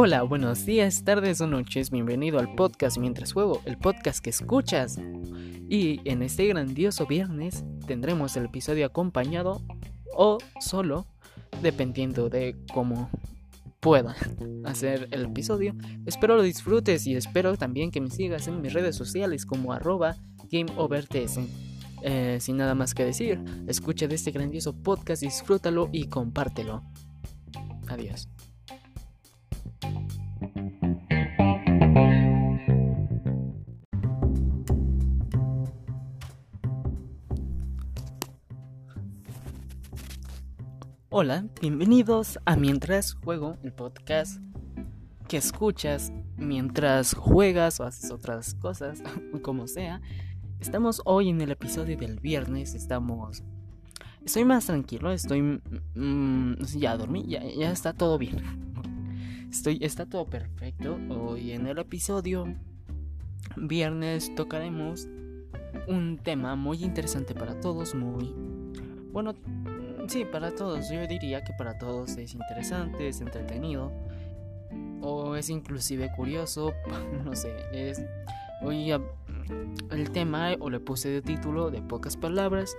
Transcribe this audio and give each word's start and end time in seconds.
Hola, 0.00 0.22
buenos 0.22 0.64
días, 0.64 1.02
tardes 1.02 1.40
o 1.40 1.46
noches, 1.48 1.90
bienvenido 1.90 2.38
al 2.38 2.54
podcast 2.54 2.98
Mientras 2.98 3.32
Juego, 3.32 3.60
el 3.64 3.78
podcast 3.78 4.22
que 4.22 4.30
escuchas. 4.30 4.98
Y 5.68 6.00
en 6.08 6.22
este 6.22 6.46
grandioso 6.46 7.06
viernes 7.06 7.64
tendremos 7.86 8.36
el 8.36 8.44
episodio 8.44 8.86
acompañado 8.86 9.60
o 10.14 10.38
solo, 10.60 11.06
dependiendo 11.62 12.28
de 12.28 12.56
cómo 12.72 13.10
pueda 13.80 14.14
hacer 14.64 15.08
el 15.10 15.24
episodio. 15.24 15.74
Espero 16.06 16.36
lo 16.36 16.42
disfrutes 16.42 17.06
y 17.06 17.16
espero 17.16 17.56
también 17.56 17.90
que 17.90 18.00
me 18.00 18.10
sigas 18.10 18.46
en 18.46 18.60
mis 18.62 18.72
redes 18.72 18.94
sociales 18.94 19.44
como 19.46 19.72
arroba. 19.72 20.16
Eh, 22.02 22.38
sin 22.40 22.56
nada 22.56 22.74
más 22.74 22.94
que 22.94 23.04
decir, 23.04 23.42
escucha 23.66 24.06
de 24.06 24.14
este 24.14 24.30
grandioso 24.30 24.72
podcast, 24.72 25.22
disfrútalo 25.22 25.88
y 25.92 26.08
compártelo. 26.08 26.82
Adiós. 27.88 28.28
Hola, 41.10 41.46
bienvenidos 41.60 42.38
a 42.44 42.54
Mientras 42.54 43.14
Juego, 43.14 43.56
el 43.64 43.72
podcast 43.72 44.40
que 45.26 45.36
escuchas 45.36 46.12
mientras 46.36 47.14
juegas 47.14 47.80
o 47.80 47.84
haces 47.84 48.10
otras 48.10 48.54
cosas, 48.54 49.02
como 49.42 49.66
sea. 49.66 50.00
Estamos 50.60 51.00
hoy 51.04 51.28
en 51.28 51.40
el 51.40 51.52
episodio 51.52 51.96
del 51.96 52.18
viernes, 52.18 52.74
estamos... 52.74 53.44
Estoy 54.24 54.44
más 54.44 54.66
tranquilo, 54.66 55.12
estoy... 55.12 55.60
Mm, 55.94 56.54
ya 56.76 56.96
dormí, 56.96 57.24
ya, 57.28 57.44
ya 57.44 57.70
está 57.70 57.92
todo 57.92 58.18
bien. 58.18 58.42
Estoy, 59.50 59.78
está 59.80 60.06
todo 60.06 60.26
perfecto. 60.26 60.98
Hoy 61.10 61.52
en 61.52 61.68
el 61.68 61.78
episodio 61.78 62.56
viernes 63.56 64.34
tocaremos 64.34 65.06
un 65.86 66.18
tema 66.18 66.56
muy 66.56 66.82
interesante 66.82 67.34
para 67.34 67.60
todos, 67.60 67.94
muy... 67.94 68.34
Bueno, 69.12 69.36
sí, 70.08 70.24
para 70.24 70.54
todos. 70.54 70.90
Yo 70.90 71.06
diría 71.06 71.44
que 71.44 71.52
para 71.52 71.78
todos 71.78 72.16
es 72.16 72.34
interesante, 72.34 73.06
es 73.06 73.20
entretenido. 73.20 73.92
O 75.02 75.36
es 75.36 75.50
inclusive 75.50 76.10
curioso, 76.16 76.72
no 77.24 77.36
sé, 77.36 77.54
es... 77.72 78.02
Hoy 78.60 78.90
el 79.90 80.10
tema 80.10 80.50
o 80.60 80.70
le 80.70 80.80
puse 80.80 81.08
de 81.08 81.22
título 81.22 81.70
de 81.70 81.82
pocas 81.82 82.16
palabras. 82.16 82.76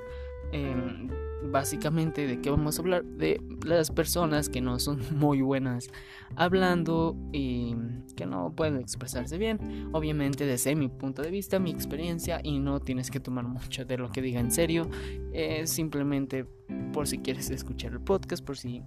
Em, 0.52 1.10
básicamente 1.52 2.28
de 2.28 2.42
qué 2.42 2.50
vamos 2.50 2.78
a 2.78 2.82
hablar 2.82 3.04
de 3.06 3.42
las 3.66 3.92
personas 3.92 4.50
que 4.50 4.62
no 4.62 4.80
son 4.80 5.00
muy 5.18 5.42
buenas 5.42 5.90
hablando 6.36 7.16
y 7.32 7.76
que 8.16 8.26
no 8.26 8.54
pueden 8.56 8.78
expresarse 8.78 9.38
bien 9.38 9.90
obviamente 9.94 10.46
desde 10.46 10.76
mi 10.76 10.90
punto 10.90 11.22
de 11.22 11.32
vista 11.32 11.60
mi 11.60 11.72
experiencia 11.72 12.42
y 12.44 12.60
no 12.60 12.80
tienes 12.80 13.10
que 13.10 13.20
tomar 13.20 13.46
mucho 13.46 13.86
de 13.86 13.98
lo 13.98 14.10
que 14.12 14.22
diga 14.22 14.40
en 14.40 14.52
serio 14.52 14.90
es 15.32 15.70
simplemente 15.70 16.46
por 16.94 17.08
si 17.08 17.20
quieres 17.20 17.50
escuchar 17.50 17.94
el 17.94 18.02
podcast 18.02 18.44
por 18.44 18.58
si 18.58 18.82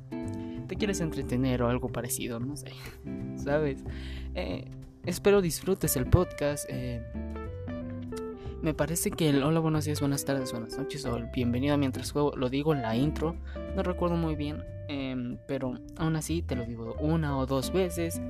te 0.68 0.76
quieres 0.76 1.00
entretener 1.00 1.62
o 1.62 1.68
algo 1.68 1.88
parecido 1.88 2.38
no 2.38 2.56
sé 2.56 2.72
sabes 3.36 3.82
eh, 4.34 4.70
espero 5.06 5.40
disfrutes 5.40 5.96
el 5.96 6.06
podcast 6.06 6.66
eh, 6.68 7.02
me 8.62 8.74
parece 8.74 9.10
que 9.10 9.28
el 9.28 9.42
hola, 9.42 9.58
buenos 9.58 9.84
días, 9.84 9.98
buenas 9.98 10.24
tardes, 10.24 10.52
buenas 10.52 10.78
noches 10.78 11.04
o 11.04 11.16
el 11.16 11.26
bienvenido 11.26 11.76
mientras 11.76 12.12
juego 12.12 12.32
lo 12.36 12.48
digo 12.48 12.72
en 12.72 12.82
la 12.82 12.96
intro. 12.96 13.36
No 13.74 13.82
recuerdo 13.82 14.16
muy 14.16 14.36
bien, 14.36 14.62
em, 14.88 15.36
pero 15.48 15.74
aún 15.96 16.14
así 16.14 16.42
te 16.42 16.54
lo 16.54 16.64
digo 16.64 16.94
una 17.00 17.36
o 17.36 17.44
dos 17.44 17.72
veces. 17.72 18.22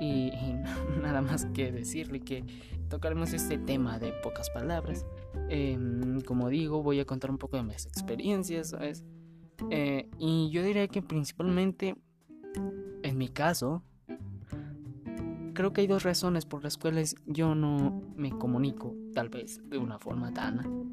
Y, 0.00 0.32
nada 1.02 1.22
más 1.22 1.46
que 1.54 1.70
decirle 1.70 2.20
que 2.20 2.44
tocaremos 2.88 3.32
este 3.32 3.56
tema 3.56 4.00
de 4.00 4.12
pocas 4.20 4.50
palabras. 4.50 5.06
Em, 5.48 6.20
como 6.22 6.48
digo, 6.48 6.82
voy 6.82 6.98
a 6.98 7.04
contar 7.04 7.30
un 7.30 7.38
poco 7.38 7.56
de 7.56 7.62
mis 7.62 7.86
experiencias, 7.86 8.70
¿sabes? 8.70 9.04
Eh, 9.70 10.08
y 10.18 10.50
yo 10.50 10.64
diría 10.64 10.88
que 10.88 11.02
principalmente, 11.02 11.94
en 13.04 13.16
mi 13.16 13.28
caso, 13.28 13.84
creo 15.58 15.72
que 15.72 15.80
hay 15.80 15.88
dos 15.88 16.04
razones 16.04 16.46
por 16.46 16.62
las 16.62 16.78
cuales 16.78 17.16
yo 17.26 17.56
no 17.56 18.00
me 18.14 18.30
comunico, 18.30 18.94
tal 19.12 19.28
vez 19.28 19.60
de 19.68 19.76
una 19.76 19.98
forma 19.98 20.32
tan 20.32 20.92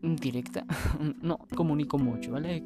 directa. 0.00 0.64
no 1.20 1.36
comunico 1.54 1.98
mucho, 1.98 2.32
¿vale? 2.32 2.64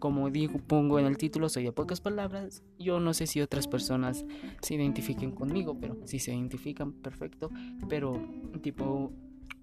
Como 0.00 0.28
digo, 0.30 0.58
pongo 0.58 0.98
en 0.98 1.06
el 1.06 1.16
título, 1.16 1.48
soy 1.48 1.62
de 1.62 1.70
pocas 1.70 2.00
palabras. 2.00 2.64
Yo 2.80 2.98
no 2.98 3.14
sé 3.14 3.28
si 3.28 3.40
otras 3.40 3.68
personas 3.68 4.26
se 4.60 4.74
identifiquen 4.74 5.30
conmigo, 5.30 5.78
pero 5.80 5.96
si 6.04 6.18
se 6.18 6.32
identifican, 6.32 6.94
perfecto. 6.94 7.52
Pero, 7.88 8.20
tipo, 8.60 9.12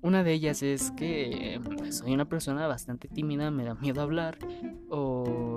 una 0.01 0.23
de 0.23 0.31
ellas 0.31 0.63
es 0.63 0.91
que 0.91 1.59
pues, 1.77 1.97
soy 1.97 2.13
una 2.13 2.29
persona 2.29 2.65
bastante 2.65 3.09
tímida, 3.09 3.51
me 3.51 3.65
da 3.65 3.75
miedo 3.75 4.01
hablar 4.01 4.37
o 4.89 5.54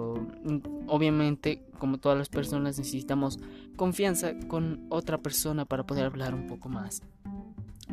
obviamente 0.87 1.63
como 1.79 1.99
todas 1.99 2.19
las 2.19 2.29
personas 2.29 2.79
necesitamos 2.79 3.39
confianza 3.77 4.33
con 4.49 4.87
otra 4.89 5.19
persona 5.19 5.65
para 5.65 5.87
poder 5.87 6.07
hablar 6.07 6.35
un 6.35 6.47
poco 6.47 6.69
más 6.69 7.03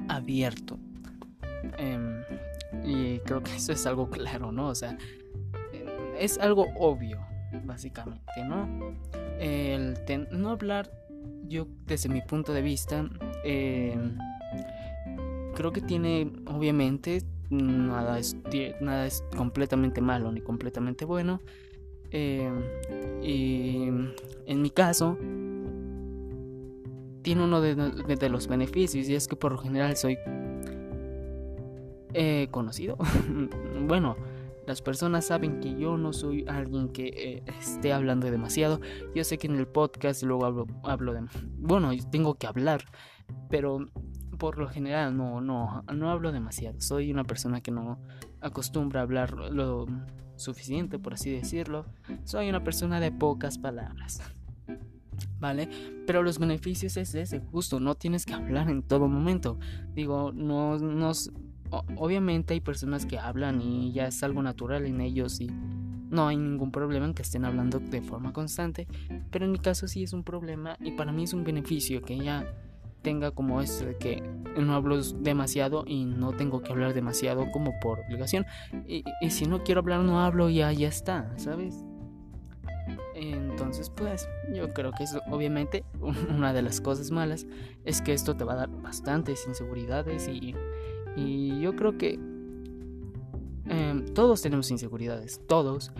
abierto. 0.07 0.77
Em, 1.77 2.21
y 2.83 3.19
creo 3.19 3.43
que 3.43 3.51
eso 3.55 3.71
es 3.71 3.85
algo 3.85 4.09
claro, 4.09 4.51
¿no? 4.51 4.67
O 4.67 4.75
sea, 4.75 4.97
es 6.19 6.37
algo 6.37 6.67
obvio, 6.77 7.19
básicamente, 7.65 8.43
¿no? 8.47 8.95
El 9.39 9.97
no 10.31 10.49
hablar, 10.49 10.89
yo 11.47 11.67
desde 11.85 12.09
mi 12.09 12.21
punto 12.21 12.53
de 12.53 12.61
vista, 12.61 13.07
eh, 13.43 13.97
creo 15.55 15.71
que 15.71 15.81
tiene, 15.81 16.31
obviamente, 16.47 17.23
nada 17.49 18.19
es, 18.19 18.35
nada 18.81 19.05
es 19.05 19.23
completamente 19.35 20.01
malo 20.01 20.31
ni 20.31 20.41
completamente 20.41 21.05
bueno. 21.05 21.41
Eh, 22.11 22.49
y 23.21 23.87
en 24.45 24.61
mi 24.61 24.69
caso, 24.69 25.17
tiene 27.25 27.43
uno 27.43 27.59
de, 27.59 28.29
los 28.29 28.47
beneficios 28.47 29.09
y 29.09 29.15
es 29.15 29.27
que 29.27 29.35
por 29.35 29.51
lo 29.51 29.57
general 29.57 29.97
soy 29.97 30.17
eh, 32.13 32.47
conocido. 32.51 32.97
bueno, 33.87 34.15
las 34.67 34.81
personas 34.81 35.25
saben 35.25 35.59
que 35.59 35.75
yo 35.75 35.97
no 35.97 36.13
soy 36.13 36.45
alguien 36.47 36.89
que 36.89 37.07
eh, 37.07 37.43
esté 37.59 37.93
hablando 37.93 38.29
demasiado. 38.29 38.79
Yo 39.15 39.23
sé 39.23 39.39
que 39.39 39.47
en 39.47 39.55
el 39.55 39.67
podcast 39.67 40.21
luego 40.21 40.45
hablo, 40.45 40.67
hablo 40.83 41.13
de... 41.13 41.25
Bueno, 41.57 41.89
tengo 42.11 42.35
que 42.35 42.45
hablar, 42.45 42.85
pero 43.49 43.79
por 44.37 44.59
lo 44.59 44.67
general 44.67 45.17
no, 45.17 45.41
no, 45.41 45.83
no 45.93 46.11
hablo 46.11 46.31
demasiado. 46.31 46.79
Soy 46.79 47.11
una 47.11 47.23
persona 47.23 47.61
que 47.61 47.71
no 47.71 47.99
acostumbra 48.39 48.99
a 48.99 49.03
hablar 49.03 49.31
lo 49.33 49.87
suficiente, 50.35 50.99
por 50.99 51.13
así 51.13 51.31
decirlo. 51.31 51.85
Soy 52.23 52.49
una 52.49 52.63
persona 52.63 52.99
de 52.99 53.11
pocas 53.11 53.57
palabras. 53.57 54.21
¿Vale? 55.39 55.69
Pero 56.07 56.23
los 56.23 56.39
beneficios 56.39 56.97
es 56.97 57.13
ese, 57.13 57.39
justo, 57.39 57.79
no 57.79 57.95
tienes 57.95 58.25
que 58.25 58.33
hablar 58.33 58.69
en 58.69 58.81
todo 58.81 59.07
momento. 59.07 59.59
Digo, 59.93 60.31
no, 60.33 60.77
no, 60.79 61.11
obviamente 61.97 62.53
hay 62.53 62.61
personas 62.61 63.05
que 63.05 63.19
hablan 63.19 63.61
y 63.61 63.91
ya 63.91 64.07
es 64.07 64.23
algo 64.23 64.41
natural 64.41 64.85
en 64.85 65.01
ellos 65.01 65.39
y 65.41 65.47
no 66.09 66.27
hay 66.27 66.37
ningún 66.37 66.71
problema 66.71 67.05
en 67.05 67.13
que 67.13 67.23
estén 67.23 67.45
hablando 67.45 67.79
de 67.79 68.01
forma 68.01 68.33
constante, 68.33 68.87
pero 69.31 69.45
en 69.45 69.51
mi 69.51 69.59
caso 69.59 69.87
sí 69.87 70.03
es 70.03 70.13
un 70.13 70.23
problema 70.23 70.77
y 70.79 70.91
para 70.91 71.11
mí 71.11 71.23
es 71.23 71.33
un 71.33 71.43
beneficio 71.43 72.01
que 72.01 72.17
ya 72.17 72.45
tenga 73.05 73.29
como 73.29 73.61
eso 73.61 73.85
de 73.85 73.95
que 73.97 74.23
no 74.57 74.73
hablo 74.73 74.99
demasiado 74.99 75.83
y 75.85 76.05
no 76.05 76.33
tengo 76.33 76.63
que 76.63 76.71
hablar 76.71 76.95
demasiado 76.95 77.51
como 77.51 77.79
por 77.79 77.99
obligación. 77.99 78.47
Y, 78.87 79.03
si 79.29 79.45
no 79.45 79.63
quiero 79.63 79.81
hablar, 79.81 80.01
no 80.01 80.19
hablo 80.19 80.49
y 80.49 80.55
ya, 80.55 80.71
está, 80.71 81.31
¿sabes? 81.37 81.85
Entonces, 83.13 83.91
pues 83.91 84.27
yo 84.51 84.73
creo 84.73 84.91
que 84.91 85.03
es 85.03 85.15
obviamente 85.31 85.85
una 86.35 86.51
de 86.51 86.63
las 86.63 86.81
cosas 86.81 87.11
malas 87.11 87.45
es 87.83 88.01
que 88.01 88.11
esto 88.11 88.35
te 88.35 88.43
va 88.43 88.53
a 88.53 88.55
dar 88.55 88.69
bastantes 88.81 89.45
inseguridades 89.47 90.27
y, 90.27 90.55
y 91.15 91.61
yo 91.61 91.75
creo 91.75 91.99
que 91.99 92.19
em, 93.67 94.05
todos 94.15 94.41
tenemos 94.41 94.71
inseguridades, 94.71 95.41
todos, 95.47 95.91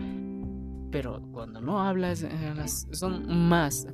pero 0.90 1.22
cuando 1.32 1.60
no 1.60 1.80
hablas 1.80 2.24
eh, 2.24 2.54
son 2.90 3.48
más 3.48 3.86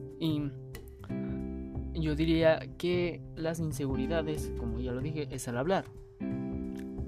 yo 1.94 2.14
diría 2.14 2.60
que 2.78 3.20
las 3.36 3.60
inseguridades, 3.60 4.52
como 4.58 4.80
ya 4.80 4.92
lo 4.92 5.00
dije, 5.00 5.28
es 5.30 5.48
al 5.48 5.58
hablar. 5.58 5.84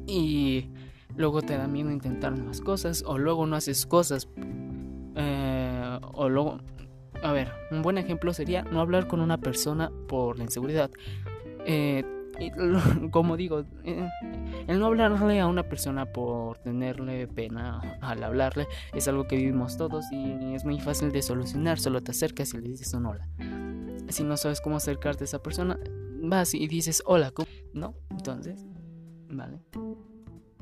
Y 0.07 0.71
luego 1.17 1.43
te 1.43 1.57
da 1.57 1.67
miedo 1.67 1.91
intentar 1.91 2.37
nuevas 2.37 2.61
cosas, 2.61 3.03
o 3.07 3.19
luego 3.19 3.47
no 3.47 3.57
haces 3.57 3.87
cosas. 3.87 4.29
Eh, 5.17 5.99
o 6.13 6.29
luego, 6.29 6.59
a 7.23 7.33
ver, 7.33 7.53
un 7.71 7.83
buen 7.83 7.99
ejemplo 7.99 8.33
sería 8.33 8.63
no 8.65 8.81
hablar 8.81 9.07
con 9.07 9.21
una 9.21 9.39
persona 9.39 9.91
por 10.09 10.39
la 10.39 10.45
inseguridad. 10.45 10.91
Eh, 11.67 12.05
como 13.11 13.37
digo, 13.37 13.65
eh, 13.85 14.09
el 14.67 14.79
no 14.79 14.87
hablarle 14.87 15.41
a 15.41 15.47
una 15.47 15.63
persona 15.63 16.07
por 16.07 16.59
tenerle 16.59 17.29
pena 17.29 17.81
al 18.01 18.25
hablarle 18.25 18.67
es 18.93 19.07
algo 19.07 19.29
que 19.29 19.37
vivimos 19.37 19.77
todos 19.77 20.05
y 20.11 20.55
es 20.55 20.65
muy 20.65 20.81
fácil 20.81 21.13
de 21.13 21.23
solucionar. 21.23 21.79
Solo 21.79 22.03
te 22.03 22.11
acercas 22.11 22.53
y 22.55 22.59
le 22.59 22.69
dices 22.69 22.93
un 22.95 23.07
hola. 23.07 23.29
Si 24.09 24.23
no 24.23 24.37
sabes 24.37 24.61
cómo 24.61 24.77
acercarte 24.77 25.25
a 25.25 25.27
esa 25.27 25.43
persona, 25.43 25.79
vas 26.23 26.55
y 26.55 26.67
dices 26.67 27.03
hola, 27.06 27.33
¿no? 27.73 27.95
Entonces, 28.11 28.65
vale. 29.29 29.61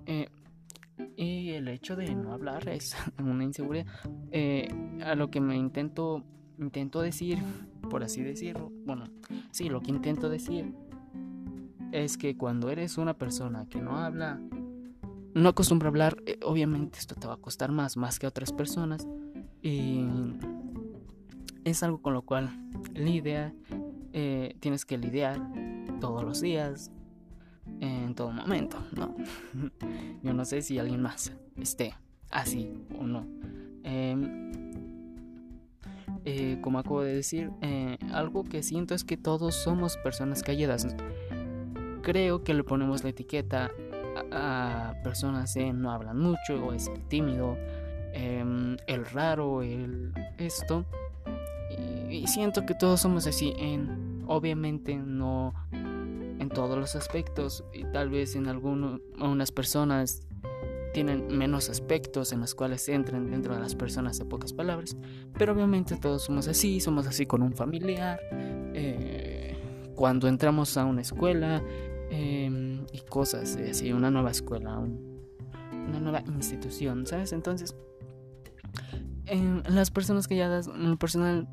Eh, 0.07 0.29
y 1.17 1.51
el 1.51 1.69
hecho 1.69 1.97
de 1.97 2.15
no 2.15 2.33
hablar 2.33 2.69
es 2.69 2.97
una 3.19 3.45
inseguridad. 3.45 3.87
Eh, 4.31 4.69
a 5.05 5.15
lo 5.15 5.31
que 5.31 5.41
me 5.41 5.57
intento, 5.57 6.25
intento 6.59 7.01
decir, 7.01 7.39
por 7.91 8.03
así 8.03 8.23
decirlo, 8.23 8.71
bueno, 8.85 9.05
sí, 9.51 9.69
lo 9.69 9.81
que 9.81 9.91
intento 9.91 10.29
decir 10.29 10.75
es 11.93 12.17
que 12.17 12.37
cuando 12.37 12.71
eres 12.71 12.97
una 12.97 13.15
persona 13.15 13.67
que 13.69 13.81
no 13.81 13.99
habla, 13.99 14.41
no 15.35 15.49
acostumbra 15.49 15.89
a 15.89 15.91
hablar, 15.91 16.17
eh, 16.27 16.39
obviamente 16.45 16.99
esto 16.99 17.15
te 17.15 17.27
va 17.27 17.35
a 17.35 17.39
costar 17.39 17.71
más, 17.71 17.97
más 17.97 18.19
que 18.19 18.27
a 18.27 18.31
otras 18.31 18.53
personas. 18.53 19.07
Y 19.63 20.05
es 21.65 21.83
algo 21.83 22.03
con 22.03 22.15
lo 22.15 22.23
cual 22.23 22.51
lidia, 22.95 23.55
eh, 24.13 24.57
tienes 24.61 24.85
que 24.85 24.99
lidiar 24.99 25.41
todos 26.01 26.25
los 26.25 26.41
días, 26.41 26.91
en 27.81 28.15
todo 28.15 28.33
momento, 28.33 28.79
¿no? 28.93 29.17
Yo 30.23 30.35
no 30.35 30.45
sé 30.45 30.63
si 30.63 30.79
alguien 30.79 31.03
más 31.03 31.33
esté 31.61 31.95
así 32.31 32.73
o 32.99 33.05
no. 33.05 33.27
Em, 33.85 34.53
eh, 36.25 36.59
como 36.61 36.79
acabo 36.79 37.03
de 37.03 37.15
decir, 37.15 37.51
algo 38.13 38.45
que 38.45 38.63
siento 38.63 38.95
es 38.95 39.05
que 39.05 39.17
todos 39.17 39.55
somos 39.55 39.97
personas 39.97 40.43
calladas 40.43 40.87
creo 42.03 42.43
que 42.43 42.53
le 42.53 42.65
ponemos 42.65 43.03
la 43.05 43.11
etiqueta 43.11 43.71
a, 44.31 44.95
personas 45.03 45.55
que 45.55 45.73
no 45.73 45.91
hablan 45.91 46.19
mucho 46.19 46.55
o 46.65 46.73
es 46.73 46.91
tímido, 47.09 47.57
em, 48.13 48.77
el 48.87 49.07
raro, 49.07 49.63
el 49.63 50.13
esto. 50.39 50.85
Y, 52.13 52.27
siento 52.27 52.67
que 52.67 52.75
todos 52.75 53.01
somos 53.01 53.27
así, 53.27 53.53
en, 53.59 54.25
obviamente 54.27 54.97
no 54.97 55.55
en 55.73 56.49
todos 56.49 56.77
los 56.77 56.97
aspectos 56.97 57.65
y 57.73 57.85
tal 57.85 58.11
vez 58.11 58.35
en 58.35 58.49
algunas 58.49 59.53
personas 59.53 60.27
tienen 60.93 61.29
menos 61.39 61.71
aspectos 61.71 62.33
en 62.33 62.41
los 62.41 62.55
cuales 62.55 62.89
entran 62.89 63.31
dentro 63.31 63.55
de 63.55 63.61
las 63.61 63.75
personas 63.75 64.19
de 64.19 64.25
pocas 64.25 64.53
palabras, 64.53 64.97
pero 65.39 65.53
obviamente 65.53 65.97
todos 65.97 66.25
somos 66.25 66.49
así, 66.49 66.81
somos 66.81 67.07
así 67.07 67.27
con 67.27 67.43
un 67.43 67.55
familiar, 67.55 68.21
eh, 68.75 69.57
cuando 69.95 70.29
entramos 70.29 70.77
a 70.77 70.85
una 70.85 71.01
escuela, 71.01 71.63
Em, 72.15 72.85
y 72.93 73.01
cosas, 73.09 73.57
así, 73.57 73.91
una 73.91 74.11
nueva 74.11 74.31
escuela, 74.31 74.79
una 74.79 75.99
nueva 75.99 76.21
institución, 76.27 77.07
¿sabes? 77.07 77.33
Entonces, 77.33 77.75
em, 79.25 79.63
las 79.67 79.91
personas 79.91 80.29
calladas, 80.29 80.67
en 80.67 80.91
lo 80.91 80.99
personal, 80.99 81.49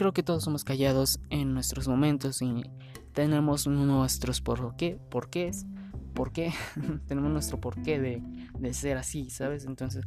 creo 0.00 0.14
que 0.14 0.22
todos 0.22 0.42
somos 0.44 0.64
callados 0.64 1.20
en 1.28 1.52
nuestros 1.52 1.86
momentos 1.86 2.40
y 2.40 2.64
tenemos 3.12 3.66
nuestros 3.66 4.40
por 4.40 4.74
qué, 4.74 4.98
por 5.10 5.28
qué 5.28 5.48
es, 5.48 5.66
por 6.14 6.32
qué, 6.32 6.54
tenemos 7.06 7.30
nuestro 7.30 7.60
porqué 7.60 8.00
de, 8.00 8.22
de 8.58 8.72
ser 8.72 8.96
así, 8.96 9.28
¿sabes? 9.28 9.66
Entonces, 9.66 10.06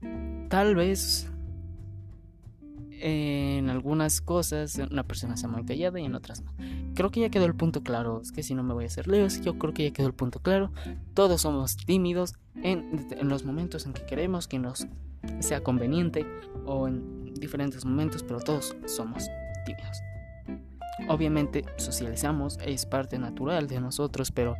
mm, 0.00 0.46
tal 0.48 0.76
vez 0.76 1.28
en 3.00 3.68
algunas 3.68 4.20
cosas 4.20 4.80
una 4.88 5.02
persona 5.02 5.36
sea 5.36 5.48
muy 5.48 5.64
callada 5.64 5.98
y 5.98 6.04
en 6.04 6.14
otras 6.14 6.42
no. 6.42 6.54
Creo 6.94 7.10
que 7.10 7.18
ya 7.18 7.30
quedó 7.30 7.46
el 7.46 7.56
punto 7.56 7.82
claro. 7.82 8.20
Es 8.22 8.30
que 8.30 8.44
si 8.44 8.54
no 8.54 8.62
me 8.62 8.74
voy 8.74 8.84
a 8.84 8.86
hacer 8.86 9.08
leos, 9.08 9.40
yo 9.40 9.58
creo 9.58 9.74
que 9.74 9.82
ya 9.88 9.92
quedó 9.92 10.06
el 10.06 10.14
punto 10.14 10.38
claro. 10.38 10.70
Todos 11.14 11.40
somos 11.40 11.76
tímidos 11.76 12.34
en, 12.54 13.08
los 13.28 13.44
momentos 13.44 13.86
en 13.86 13.92
que 13.92 14.06
queremos 14.06 14.46
que 14.46 14.60
nos 14.60 14.86
sea 15.40 15.62
conveniente 15.62 16.26
o 16.64 16.88
en 16.88 17.34
diferentes 17.34 17.84
momentos, 17.84 18.22
pero 18.22 18.40
todos 18.40 18.76
somos 18.86 19.28
tímidos. 19.64 20.02
Obviamente 21.08 21.64
socializamos, 21.76 22.58
es 22.64 22.86
parte 22.86 23.18
natural 23.18 23.66
de 23.66 23.80
nosotros, 23.80 24.30
pero 24.30 24.54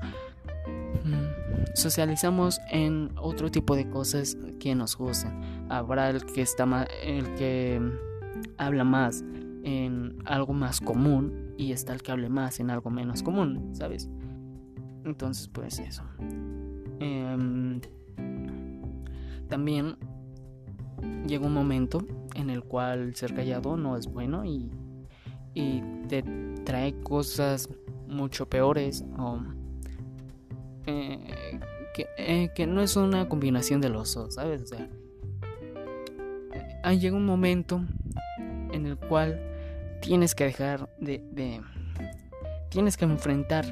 mm, 1.05 1.75
socializamos 1.75 2.61
en 2.71 3.11
otro 3.17 3.51
tipo 3.51 3.77
de 3.77 3.89
cosas 3.89 4.37
que 4.59 4.75
nos 4.75 4.97
gustan. 4.97 5.67
Habrá 5.71 6.11
el 6.11 6.25
que 6.25 6.43
está 6.43 6.67
más, 6.67 6.89
el 7.03 7.33
que 7.35 7.81
habla 8.59 8.85
más 8.85 9.25
en 9.65 10.19
algo 10.25 10.53
más 10.53 10.81
común 10.81 11.55
y 11.57 11.73
está 11.73 11.93
el 11.93 12.03
que 12.03 12.11
hable 12.11 12.29
más 12.29 12.59
en 12.59 12.71
algo 12.71 12.91
menos 12.91 13.23
común, 13.23 13.71
¿sabes? 13.75 14.09
Entonces, 15.05 15.49
pues 15.49 15.79
eso. 15.79 16.03
Em, 16.99 17.81
también 19.49 19.97
llega 21.27 21.47
un 21.47 21.55
momento 21.55 22.05
en 22.35 22.51
el 22.51 22.63
cual 22.63 23.15
ser 23.15 23.35
callado 23.35 23.77
no 23.77 23.97
es 23.97 24.07
bueno 24.07 24.45
y, 24.45 24.71
te 26.09 26.25
trae 26.65 26.95
cosas 27.01 27.69
mucho 28.09 28.49
peores 28.49 29.05
o 29.19 29.39
eh, 30.87 31.61
que, 31.95 32.07
eh, 32.17 32.51
que, 32.55 32.67
no 32.67 32.81
es 32.81 32.97
una 32.97 33.29
combinación 33.29 33.81
de 33.81 33.91
los 33.91 34.15
dos, 34.15 34.35
¿sabes? 34.35 34.63
O 34.63 34.67
sea, 34.67 34.89
llega 36.93 37.17
un 37.17 37.27
momento 37.27 37.83
en 38.73 38.87
el 38.87 38.97
cual 38.97 39.41
tienes 40.01 40.35
que 40.35 40.45
dejar 40.45 40.89
de, 41.01 41.63
tienes 42.69 42.97
que 42.97 43.05
enfrentar 43.05 43.65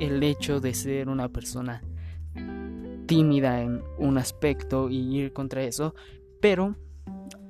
el 0.00 0.22
hecho 0.22 0.60
de 0.60 0.74
ser 0.74 1.08
una 1.08 1.28
persona 1.28 1.82
tímida 3.12 3.60
en 3.60 3.82
un 3.98 4.16
aspecto 4.16 4.88
y 4.88 5.18
ir 5.18 5.34
contra 5.34 5.62
eso, 5.62 5.94
pero 6.40 6.74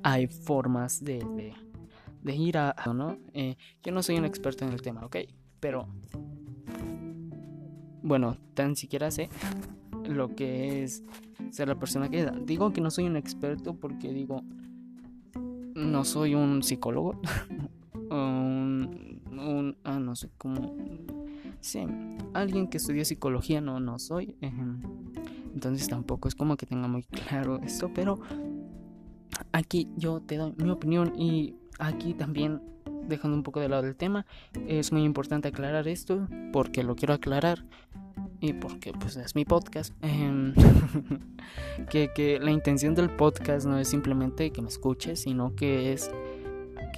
hay 0.03 0.27
formas 0.27 1.01
de, 1.01 1.25
de, 2.21 2.35
ir 2.35 2.57
a... 2.57 2.75
¿no? 2.93 3.17
Eh, 3.33 3.55
yo 3.81 3.93
no 3.93 4.03
soy 4.03 4.17
un 4.17 4.25
experto 4.25 4.65
en 4.65 4.73
el 4.73 4.81
tema, 4.81 5.05
¿ok? 5.05 5.15
Pero... 5.61 5.87
Bueno, 8.01 8.35
tan 8.53 8.75
siquiera 8.75 9.09
sé 9.09 9.29
lo 10.03 10.35
que 10.35 10.83
es 10.83 11.01
ser 11.51 11.69
la 11.69 11.79
persona 11.79 12.09
que... 12.09 12.29
Digo 12.45 12.73
que 12.73 12.81
no 12.81 12.91
soy 12.91 13.05
un 13.05 13.15
experto 13.15 13.73
porque 13.73 14.11
digo, 14.11 14.41
no 15.75 16.03
soy 16.03 16.35
un 16.35 16.61
psicólogo. 16.61 17.21
un, 18.11 19.77
ah, 19.85 19.97
no 19.97 20.17
sé 20.17 20.29
cómo. 20.37 20.75
Sí, 21.61 21.85
alguien 22.33 22.67
que 22.67 22.75
estudió 22.75 23.05
psicología 23.05 23.61
no, 23.61 23.79
no 23.79 23.97
soy. 23.97 24.35
Entonces 25.53 25.87
tampoco 25.87 26.27
es 26.27 26.35
como 26.35 26.57
que 26.57 26.65
tenga 26.65 26.87
muy 26.87 27.03
claro 27.03 27.61
eso. 27.61 27.91
Pero 27.93 28.19
aquí 29.51 29.89
yo 29.95 30.21
te 30.21 30.37
doy 30.37 30.53
mi 30.57 30.69
opinión 30.69 31.13
y 31.17 31.55
aquí 31.79 32.13
también 32.13 32.61
dejando 33.07 33.35
un 33.35 33.43
poco 33.43 33.59
de 33.59 33.69
lado 33.69 33.85
el 33.85 33.95
tema, 33.95 34.25
es 34.67 34.91
muy 34.91 35.03
importante 35.03 35.49
aclarar 35.49 35.87
esto 35.87 36.27
porque 36.51 36.83
lo 36.83 36.95
quiero 36.95 37.13
aclarar 37.13 37.65
y 38.39 38.53
porque 38.53 38.93
pues 38.93 39.15
es 39.15 39.35
mi 39.35 39.45
podcast, 39.45 39.93
em, 40.01 40.53
que, 41.89 42.11
que 42.13 42.39
la 42.39 42.51
intención 42.51 42.95
del 42.95 43.09
podcast 43.09 43.65
no 43.65 43.77
es 43.77 43.87
simplemente 43.87 44.51
que 44.51 44.61
me 44.61 44.69
escuches, 44.69 45.21
sino 45.21 45.55
que 45.55 45.93
es 45.93 46.11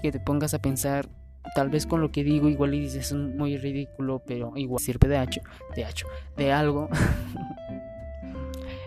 que 0.01 0.11
te 0.11 0.19
pongas 0.19 0.53
a 0.53 0.59
pensar 0.59 1.09
tal 1.53 1.69
vez 1.69 1.85
con 1.85 2.01
lo 2.01 2.11
que 2.11 2.23
digo 2.23 2.49
igual 2.49 2.73
y 2.73 2.79
dices 2.79 3.11
es 3.11 3.13
muy 3.13 3.57
ridículo, 3.57 4.23
pero 4.25 4.53
igual 4.55 4.81
sirve 4.81 5.07
de 5.07 5.17
hacho, 5.17 5.41
de 5.75 5.85
hacho, 5.85 6.07
de 6.35 6.51
algo 6.51 6.89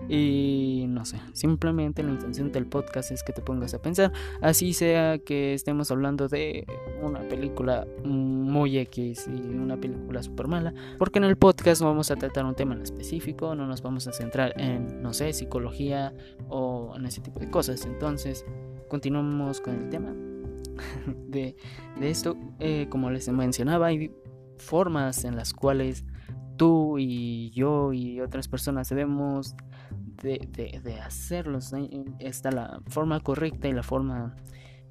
Y 0.09 0.87
no 0.89 1.05
sé, 1.05 1.21
simplemente 1.33 2.03
la 2.03 2.11
intención 2.11 2.51
del 2.51 2.67
podcast 2.67 3.11
es 3.11 3.23
que 3.23 3.33
te 3.33 3.43
pongas 3.43 3.75
a 3.75 3.83
pensar, 3.83 4.13
así 4.41 4.73
sea 4.73 5.19
que 5.19 5.53
estemos 5.55 5.91
hablando 5.91 6.29
de 6.29 6.67
una 7.03 7.21
película 7.29 7.87
muy 8.05 8.79
X 8.79 9.29
y 9.29 9.55
una 9.55 9.77
película 9.77 10.23
super 10.23 10.49
mala, 10.49 10.73
porque 10.97 11.19
en 11.19 11.25
el 11.25 11.37
podcast 11.37 11.83
no 11.83 11.89
vamos 11.89 12.11
a 12.11 12.17
tratar 12.17 12.47
un 12.47 12.55
tema 12.55 12.75
en 12.75 12.83
específico, 12.83 13.55
no 13.55 13.67
nos 13.67 13.83
vamos 13.83 14.07
a 14.09 14.13
centrar 14.13 14.55
en, 14.59 15.03
no 15.03 15.13
sé, 15.13 15.33
psicología 15.33 16.15
o 16.49 16.95
en 16.97 17.07
ese 17.07 17.21
tipo 17.21 17.39
de 17.41 17.51
cosas. 17.51 17.85
Entonces, 17.85 18.47
continuamos 18.89 19.61
con 19.61 19.75
el 19.75 19.91
tema 19.91 20.15
de, 21.29 21.57
de 22.01 22.11
esto. 22.11 22.37
Eh, 22.61 22.87
como 22.89 23.11
les 23.11 23.29
mencionaba, 23.29 23.87
hay 23.89 24.11
formas 24.57 25.25
en 25.25 25.37
las 25.37 25.53
cuales 25.53 26.05
tú 26.57 26.99
y 26.99 27.51
yo 27.51 27.93
y 27.93 28.21
otras 28.21 28.49
personas 28.49 28.89
debemos 28.89 29.55
de, 30.23 30.81
de, 30.83 31.01
hacerlo. 31.01 31.59
Está 32.19 32.51
la 32.51 32.81
forma 32.87 33.21
correcta 33.21 33.69
y 33.69 33.73
la 33.73 33.83
forma 33.83 34.35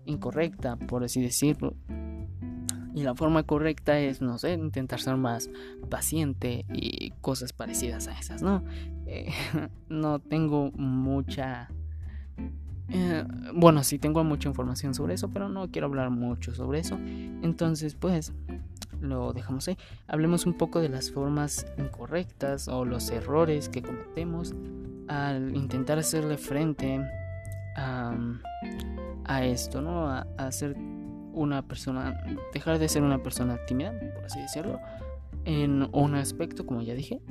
incorrecta, 0.06 0.76
por 0.76 1.04
así 1.04 1.22
decirlo. 1.22 1.76
Y 2.94 3.04
la 3.04 3.14
forma 3.14 3.44
correcta 3.44 4.00
es, 4.00 4.22
no 4.22 4.40
sé, 4.40 4.54
intentar 4.54 5.00
ser 5.00 5.18
más 5.18 5.52
paciente 5.90 6.66
y 6.74 7.12
cosas 7.22 7.54
parecidas 7.54 8.08
a 8.08 8.20
esas, 8.20 8.42
¿no? 8.42 8.64
Eh, 9.06 9.32
no 9.90 10.20
tengo 10.20 10.72
mucha 10.72 11.70
Eh, 12.90 13.26
bueno, 13.54 13.84
sí 13.84 14.00
tengo 14.00 14.24
mucha 14.24 14.48
información 14.48 14.94
sobre 14.94 15.14
eso, 15.16 15.30
pero 15.30 15.50
no 15.50 15.70
quiero 15.70 15.88
hablar 15.88 16.10
mucho 16.10 16.56
sobre 16.56 16.80
eso. 16.80 16.98
Entonces, 17.44 17.96
pues, 17.96 18.34
lo 19.02 19.34
dejamos 19.34 19.68
ahí. 19.68 19.78
Hablemos 20.08 20.46
un 20.46 20.54
poco 20.54 20.80
de 20.80 20.90
las 20.90 21.12
formas 21.12 21.66
incorrectas 21.78 22.68
o 22.68 22.86
los 22.86 23.10
errores 23.10 23.70
que 23.70 23.82
cometemos 23.82 24.56
al 25.08 25.56
intentar 25.56 26.00
hacerle 26.00 26.38
frente 26.38 27.02
a, 27.76 28.16
a 29.26 29.46
esto, 29.46 29.82
¿no? 29.82 30.08
A, 30.08 30.28
a, 30.38 30.52
ser 30.52 30.76
una 31.34 31.68
persona, 31.68 32.24
dejar 32.54 32.80
de 32.80 32.90
ser 32.90 33.04
una 33.04 33.22
persona 33.22 33.58
tímida, 33.68 33.94
por 34.16 34.26
así 34.26 34.40
decirlo, 34.42 34.80
en 35.46 35.88
un 35.94 36.16
aspecto, 36.16 36.66
como 36.66 36.82
ya 36.82 36.94
dije, 36.94 37.22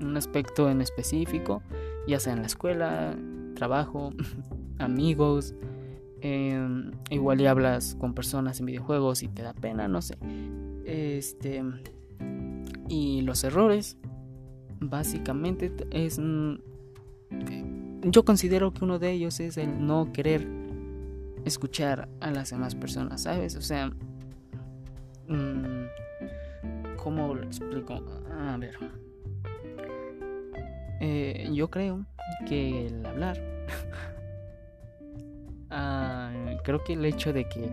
un 0.00 0.16
aspecto 0.16 0.70
en 0.70 0.80
específico, 0.80 1.62
ya 2.06 2.20
sea 2.20 2.34
en 2.34 2.40
la 2.40 2.46
escuela, 2.46 3.16
trabajo, 3.54 4.10
amigos, 4.78 5.54
em, 6.20 6.92
igual 7.10 7.40
y 7.40 7.46
hablas 7.46 7.96
con 7.98 8.14
personas 8.14 8.60
en 8.60 8.66
videojuegos 8.66 9.22
y 9.22 9.28
te 9.28 9.42
da 9.42 9.54
pena, 9.54 9.88
no 9.88 10.02
sé. 10.02 10.16
Este 10.84 11.64
y 12.88 13.22
los 13.22 13.42
errores 13.42 13.98
básicamente 14.80 15.72
es 15.90 16.20
yo 18.02 18.24
considero 18.24 18.72
que 18.72 18.84
uno 18.84 18.98
de 18.98 19.12
ellos 19.12 19.40
es 19.40 19.56
el 19.56 19.84
no 19.84 20.12
querer 20.12 20.46
escuchar 21.44 22.08
a 22.20 22.30
las 22.30 22.50
demás 22.50 22.74
personas, 22.74 23.22
¿sabes? 23.22 23.56
O 23.56 23.62
sea, 23.62 23.90
mm, 25.28 25.86
¿cómo 26.96 27.34
lo 27.34 27.44
explico? 27.44 28.02
A 28.32 28.56
ver. 28.56 28.76
Eh, 31.00 31.48
yo 31.52 31.70
creo 31.70 32.06
que 32.48 32.86
el 32.86 33.04
hablar 33.04 33.38
ah, 35.70 36.32
creo 36.64 36.82
que 36.82 36.94
el 36.94 37.04
hecho 37.04 37.32
de 37.32 37.46
que 37.48 37.70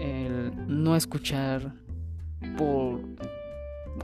el 0.00 0.52
no 0.66 0.94
escuchar 0.94 1.72
por 2.56 3.00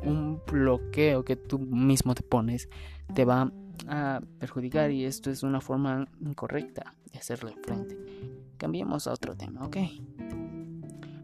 un 0.02 0.40
bloqueo 0.50 1.24
que 1.24 1.36
tú 1.36 1.58
mismo 1.58 2.14
te 2.14 2.22
pones 2.22 2.68
te 3.14 3.24
va 3.24 3.50
a 3.88 4.20
perjudicar 4.38 4.90
y 4.90 5.04
esto 5.04 5.30
es 5.30 5.42
una 5.42 5.60
forma 5.60 6.06
incorrecta 6.20 6.94
de 7.12 7.18
hacerle 7.18 7.54
frente. 7.62 7.96
Cambiemos 8.56 9.06
a 9.06 9.12
otro 9.12 9.36
tema, 9.36 9.64
¿ok? 9.64 9.76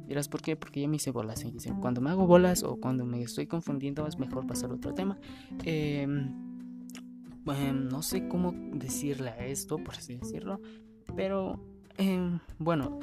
Dirás 0.06 0.28
por 0.28 0.42
qué, 0.42 0.56
porque 0.56 0.80
ya 0.82 0.88
me 0.88 0.96
hice 0.96 1.10
bolas. 1.10 1.44
Cuando 1.80 2.00
me 2.00 2.10
hago 2.10 2.26
bolas 2.26 2.62
o 2.62 2.76
cuando 2.76 3.04
me 3.04 3.22
estoy 3.22 3.46
confundiendo 3.46 4.06
es 4.06 4.18
mejor 4.18 4.46
pasar 4.46 4.70
a 4.70 4.74
otro 4.74 4.92
tema. 4.92 5.18
Eh, 5.64 6.06
no 7.44 8.02
sé 8.02 8.28
cómo 8.28 8.52
decirle 8.74 9.30
a 9.30 9.46
esto, 9.46 9.78
por 9.78 9.94
así 9.94 10.16
decirlo, 10.16 10.60
pero 11.16 11.60
em, 11.96 12.38
bueno, 12.58 13.00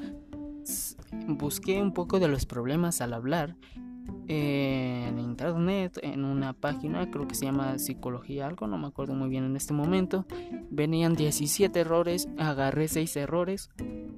busqué 1.28 1.82
un 1.82 1.94
poco 1.94 2.20
de 2.20 2.28
los 2.28 2.46
problemas 2.46 3.02
al 3.02 3.14
hablar 3.14 3.56
en 4.28 5.20
internet, 5.20 6.00
en 6.04 6.26
una 6.26 6.54
página, 6.54 7.10
creo 7.10 7.28
que 7.28 7.36
se 7.36 7.46
llama 7.46 7.78
Psicología 7.80 8.48
algo, 8.48 8.68
no 8.68 8.78
me 8.78 8.88
acuerdo 8.88 9.14
muy 9.14 9.30
bien 9.30 9.46
en 9.46 9.56
este 9.56 9.74
momento. 9.74 10.26
Venían 10.70 11.16
17 11.16 11.80
errores, 11.80 12.30
agarré 12.38 12.88
6 12.88 13.16
errores 13.18 13.70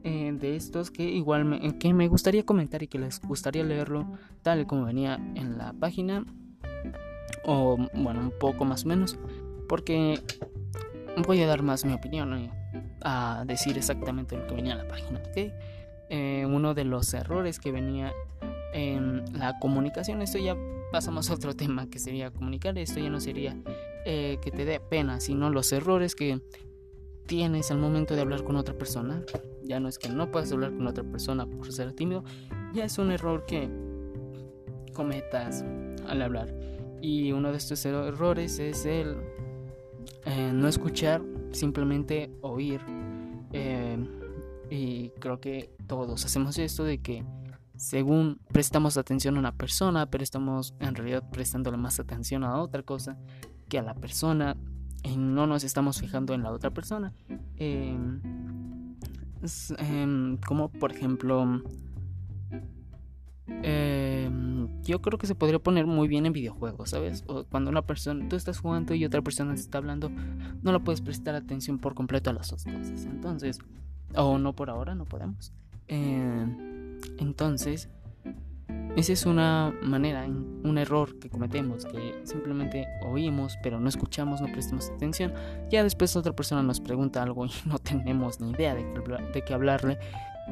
eh, 0.04 0.32
de 0.34 0.56
estos 0.56 0.92
que 0.92 1.04
igual 1.04 1.46
me, 1.46 1.78
que 1.78 1.94
me 1.94 2.08
gustaría 2.08 2.46
comentar 2.46 2.84
y 2.84 2.88
que 2.88 3.00
les 3.00 3.22
gustaría 3.22 3.64
leerlo 3.64 4.06
tal 4.42 4.66
como 4.68 4.86
venía 4.86 5.16
en 5.36 5.58
la 5.58 5.74
página, 5.74 6.26
o 7.46 7.78
bueno, 7.94 8.20
un 8.20 8.34
poco 8.40 8.66
más 8.66 8.86
o 8.86 8.88
menos 8.88 9.18
porque 9.68 10.22
voy 11.26 11.42
a 11.42 11.48
dar 11.48 11.64
más 11.64 11.86
mi 11.86 11.94
opinión 11.94 12.38
y 12.38 12.50
a 13.04 13.44
decir 13.46 13.78
exactamente 13.78 14.38
lo 14.38 14.46
que 14.48 14.56
venía 14.56 14.74
en 14.74 14.80
la 14.80 14.88
página. 14.88 15.22
Eh, 16.10 16.46
uno 16.46 16.74
de 16.74 16.84
los 16.84 17.14
errores 17.14 17.58
que 17.58 17.72
venía 17.72 18.14
la 18.74 19.60
comunicación, 19.60 20.22
esto 20.22 20.38
ya 20.38 20.56
pasamos 20.92 21.30
a 21.30 21.34
otro 21.34 21.56
tema 21.56 21.90
que 21.90 22.00
sería 22.00 22.32
comunicar, 22.32 22.78
esto 22.78 23.00
ya 23.00 23.10
no 23.10 23.20
sería 23.20 23.58
eh, 24.06 24.38
que 24.42 24.52
te 24.52 24.66
dé 24.66 24.80
pena, 24.80 25.20
sino 25.20 25.50
los 25.50 25.72
errores 25.72 26.16
que 26.16 26.42
tienes 27.26 27.72
al 27.72 27.78
momento 27.78 28.16
de 28.16 28.22
hablar 28.22 28.44
con 28.44 28.56
otra 28.56 28.78
persona. 28.78 29.24
Ya 29.64 29.80
no 29.80 29.88
es 29.88 29.98
que 29.98 30.10
no 30.10 30.32
puedas 30.32 30.52
hablar 30.52 30.74
con 30.74 30.88
otra 30.88 31.04
persona 31.04 31.46
por 31.46 31.72
ser 31.72 31.94
tímido, 31.94 32.24
ya 32.74 32.86
es 32.86 32.98
un 32.98 33.12
error 33.12 33.46
que 33.46 33.70
cometas 34.94 35.64
al 36.08 36.22
hablar. 36.22 36.54
Y 37.02 37.32
uno 37.32 37.52
de 37.52 37.58
estos 37.58 37.84
errores 37.86 38.60
es 38.60 38.86
el 38.86 39.18
eh, 40.26 40.52
no 40.54 40.68
escuchar, 40.68 41.22
simplemente 41.52 42.32
oír. 42.42 42.82
Eh, 43.54 43.98
y 44.70 45.10
creo 45.20 45.40
que 45.40 45.70
todos 45.88 46.26
hacemos 46.26 46.58
esto 46.58 46.84
de 46.84 47.00
que 47.00 47.26
según 47.82 48.40
prestamos 48.52 48.98
atención 48.98 49.36
a 49.36 49.40
una 49.40 49.56
persona, 49.56 50.10
pero 50.10 50.24
estamos 50.24 50.74
en 50.80 50.96
realidad 50.96 51.24
prestándole 51.32 51.78
más 51.78 52.00
atención 52.00 52.44
a 52.44 52.60
otra 52.62 52.84
cosa 52.84 53.18
que 53.70 53.80
a 53.80 53.82
la 53.82 53.96
persona 53.96 54.58
y 55.04 55.18
no 55.18 55.48
nos 55.48 55.64
estamos 55.64 56.00
fijando 56.00 56.34
en 56.34 56.44
la 56.44 56.52
otra 56.52 56.72
persona. 56.72 57.14
Em, 57.58 58.22
em, 59.78 60.38
como 60.38 60.70
por 60.70 60.92
ejemplo, 60.92 61.64
Em, 63.64 64.70
yo 64.84 65.02
creo 65.02 65.20
que 65.20 65.28
se 65.28 65.36
podría 65.36 65.60
poner 65.60 65.86
muy 65.86 66.08
bien 66.08 66.26
en 66.26 66.34
videojuegos, 66.34 66.92
¿sabes? 66.92 67.24
Cuando 67.50 67.70
una 67.70 67.84
persona, 67.84 68.28
tú 68.28 68.36
estás 68.36 68.60
jugando 68.60 68.94
y 68.94 69.06
otra 69.06 69.22
persona 69.22 69.54
está 69.54 69.78
hablando, 69.78 70.10
no 70.10 70.72
lo 70.72 70.84
puedes 70.84 71.02
prestar 71.02 71.36
atención 71.36 71.78
por 71.78 71.94
completo 71.94 72.30
a 72.30 72.34
las 72.34 72.50
dos 72.50 72.64
cosas. 72.64 73.06
Entonces, 73.06 73.60
o 74.16 74.38
no 74.38 74.54
por 74.54 74.70
ahora, 74.70 74.96
no 74.96 75.06
podemos. 75.06 75.54
Em, 75.88 76.71
entonces, 77.18 77.90
esa 78.96 79.14
es 79.14 79.26
una 79.26 79.74
manera, 79.82 80.26
un 80.26 80.78
error 80.78 81.18
que 81.18 81.30
cometemos, 81.30 81.86
que 81.86 82.20
simplemente 82.24 82.88
oímos, 83.06 83.58
pero 83.64 83.80
no 83.80 83.88
escuchamos, 83.88 84.42
no 84.42 84.52
prestamos 84.52 84.90
atención. 84.90 85.34
Ya 85.70 85.84
después 85.84 86.16
otra 86.16 86.36
persona 86.36 86.62
nos 86.62 86.82
pregunta 86.82 87.24
algo 87.24 87.46
y 87.46 87.52
no 87.66 87.80
tenemos 87.80 88.42
ni 88.42 88.52
idea 88.52 88.76
de 88.76 89.44
qué 89.46 89.54
hablarle. 89.54 89.98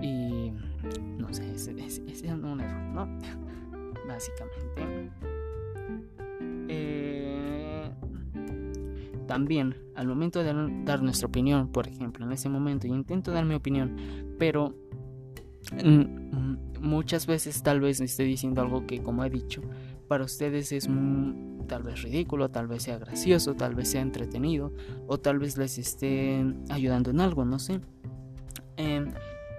Y 0.02 0.52
no 1.18 1.34
sé, 1.34 1.52
ese, 1.54 1.72
es 1.82 2.24
un 2.24 2.62
error, 2.62 2.82
¿no? 2.94 3.08
Básicamente. 4.08 5.12
Eh, 6.70 7.92
también, 9.28 9.76
al 9.96 10.08
momento 10.08 10.44
de 10.44 10.54
dar 10.86 11.02
nuestra 11.04 11.28
opinión, 11.28 11.68
por 11.68 11.88
ejemplo, 11.88 12.26
en 12.26 12.32
ese 12.32 12.48
momento, 12.48 12.88
yo 12.88 12.96
intento 12.96 13.32
dar 13.32 13.44
mi 13.44 13.56
opinión, 13.56 13.98
pero 14.40 14.74
muchas 16.80 17.28
veces 17.28 17.62
tal 17.64 17.82
vez 17.82 18.00
estoy 18.00 18.26
diciendo 18.26 18.62
algo 18.62 18.86
que, 18.86 19.02
como 19.02 19.24
he 19.24 19.30
dicho, 19.30 19.62
para 20.08 20.24
ustedes 20.24 20.72
es 20.72 20.90
tal 21.68 21.84
vez 21.84 22.02
ridículo, 22.02 22.50
tal 22.50 22.68
vez 22.68 22.84
sea 22.84 22.98
gracioso, 22.98 23.56
tal 23.56 23.76
vez 23.76 23.90
sea 23.90 24.02
entretenido, 24.02 24.74
o 25.08 25.20
tal 25.20 25.40
vez 25.40 25.58
les 25.58 25.78
esté 25.78 26.44
ayudando 26.70 27.12
en 27.12 27.22
algo, 27.22 27.46
no 27.46 27.60
sé. 27.60 27.80
Eh, 28.78 29.06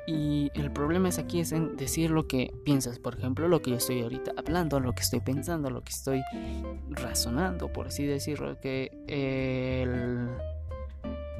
y 0.06 0.50
el 0.54 0.72
problema 0.72 1.08
es 1.08 1.18
aquí 1.18 1.38
es 1.38 1.52
en 1.52 1.76
decir 1.76 2.10
lo 2.10 2.26
que 2.26 2.52
piensas, 2.64 2.98
por 2.98 3.14
ejemplo, 3.16 3.46
lo 3.46 3.62
que 3.62 3.70
yo 3.70 3.76
estoy 3.76 4.00
ahorita 4.00 4.32
hablando, 4.36 4.80
lo 4.80 4.92
que 4.92 5.02
estoy 5.02 5.20
pensando, 5.20 5.70
lo 5.70 5.82
que 5.82 5.92
estoy 5.92 6.22
razonando, 6.90 7.72
por 7.72 7.86
así 7.86 8.06
decirlo, 8.06 8.58
que 8.60 8.90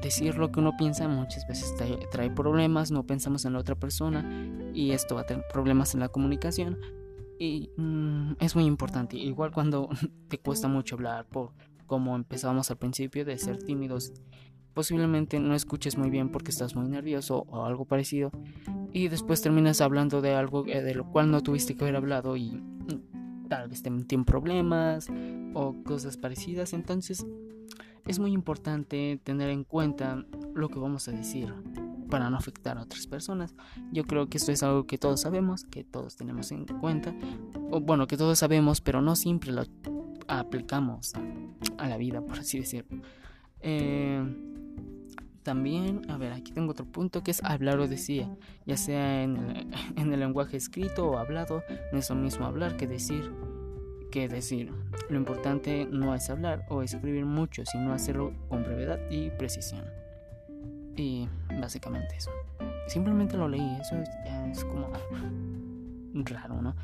decir 0.01 0.37
lo 0.37 0.51
que 0.51 0.59
uno 0.59 0.75
piensa 0.77 1.07
muchas 1.07 1.47
veces 1.47 1.75
trae, 2.11 2.29
problemas, 2.29 2.91
no 2.91 3.05
pensamos 3.05 3.45
en 3.45 3.53
la 3.53 3.59
otra 3.59 3.75
persona 3.75 4.25
y 4.73 4.91
esto 4.91 5.15
va 5.15 5.21
a 5.21 5.25
tener 5.25 5.45
problemas 5.51 5.93
en 5.93 6.01
la 6.01 6.09
comunicación. 6.09 6.79
Y 7.39 7.71
mm, 7.77 8.33
es 8.39 8.55
muy 8.55 8.65
importante, 8.65 9.17
igual 9.17 9.51
cuando 9.51 9.89
te 10.27 10.37
cuesta 10.37 10.67
mucho 10.67 10.95
hablar 10.95 11.25
por 11.27 11.53
como 11.87 12.15
empezábamos 12.15 12.71
al 12.71 12.77
principio 12.77 13.25
de 13.25 13.37
ser 13.37 13.57
tímidos 13.63 14.13
posiblemente 14.73 15.39
no 15.39 15.53
escuches 15.53 15.97
muy 15.97 16.09
bien 16.09 16.29
porque 16.29 16.51
estás 16.51 16.75
muy 16.75 16.87
nervioso 16.87 17.45
o 17.49 17.65
algo 17.65 17.85
parecido 17.85 18.31
y 18.93 19.07
después 19.07 19.41
terminas 19.41 19.81
hablando 19.81 20.21
de 20.21 20.33
algo 20.33 20.65
eh, 20.67 20.81
de 20.81 20.95
lo 20.95 21.09
cual 21.11 21.31
no 21.31 21.41
tuviste 21.41 21.75
que 21.75 21.83
haber 21.83 21.95
hablado 21.95 22.35
y 22.37 22.51
mm, 22.51 23.47
tal 23.49 23.69
vez 23.69 23.83
te 23.83 23.89
metí 23.89 24.17
problemas 24.17 25.09
o 25.53 25.75
cosas 25.83 26.17
parecidas. 26.17 26.73
Entonces 26.73 27.25
es 28.07 28.19
muy 28.19 28.31
importante 28.31 29.19
tener 29.23 29.49
en 29.49 29.63
cuenta 29.63 30.25
lo 30.53 30.69
que 30.69 30.79
vamos 30.79 31.07
a 31.07 31.11
decir 31.11 31.53
para 32.09 32.29
no 32.29 32.37
afectar 32.37 32.77
a 32.77 32.81
otras 32.81 33.07
personas. 33.07 33.55
Yo 33.91 34.03
creo 34.03 34.27
que 34.27 34.37
esto 34.37 34.51
es 34.51 34.63
algo 34.63 34.85
que 34.85 34.97
todos 34.97 35.21
sabemos, 35.21 35.63
que 35.65 35.83
todos 35.83 36.15
tenemos 36.15 36.51
en 36.51 36.65
cuenta, 36.65 37.15
o 37.71 37.79
bueno, 37.79 38.07
que 38.07 38.17
todos 38.17 38.37
sabemos, 38.39 38.81
pero 38.81 39.01
no 39.01 39.15
siempre 39.15 39.51
lo 39.51 39.63
aplicamos 40.27 41.13
a, 41.77 41.87
la 41.87 41.97
vida, 41.97 42.21
por 42.21 42.39
así 42.39 42.59
decirlo. 42.59 43.01
Eh, 43.61 44.23
también, 45.43 46.09
a 46.09 46.17
ver, 46.17 46.33
aquí 46.33 46.51
tengo 46.51 46.71
otro 46.71 46.85
punto 46.85 47.23
que 47.23 47.31
es 47.31 47.43
hablar 47.43 47.79
o 47.79 47.87
decir, 47.87 48.27
ya 48.65 48.77
sea 48.77 49.23
en 49.23 49.37
el, 49.95 50.19
lenguaje 50.19 50.57
escrito 50.57 51.07
o 51.07 51.17
hablado, 51.17 51.63
no 51.91 51.97
es 51.97 52.09
lo 52.09 52.15
mismo 52.15 52.45
hablar 52.45 52.77
que 52.77 52.87
decir 52.87 53.31
que 54.11 54.27
decir. 54.27 54.71
Lo 55.09 55.17
importante 55.17 55.87
no 55.89 56.13
es 56.13 56.29
hablar 56.29 56.65
o 56.69 56.83
escribir 56.83 57.25
mucho, 57.25 57.65
sino 57.65 57.93
hacerlo 57.93 58.33
con 58.49 58.63
brevedad 58.63 58.99
y 59.09 59.29
precisión. 59.31 59.85
Y 60.95 61.27
básicamente 61.59 62.15
eso. 62.17 62.29
Simplemente 62.87 63.37
lo 63.37 63.47
leí, 63.47 63.77
eso 63.79 63.95
ya 64.25 64.51
es 64.51 64.63
como 64.65 64.91
raro, 66.13 66.61
¿no? 66.61 66.75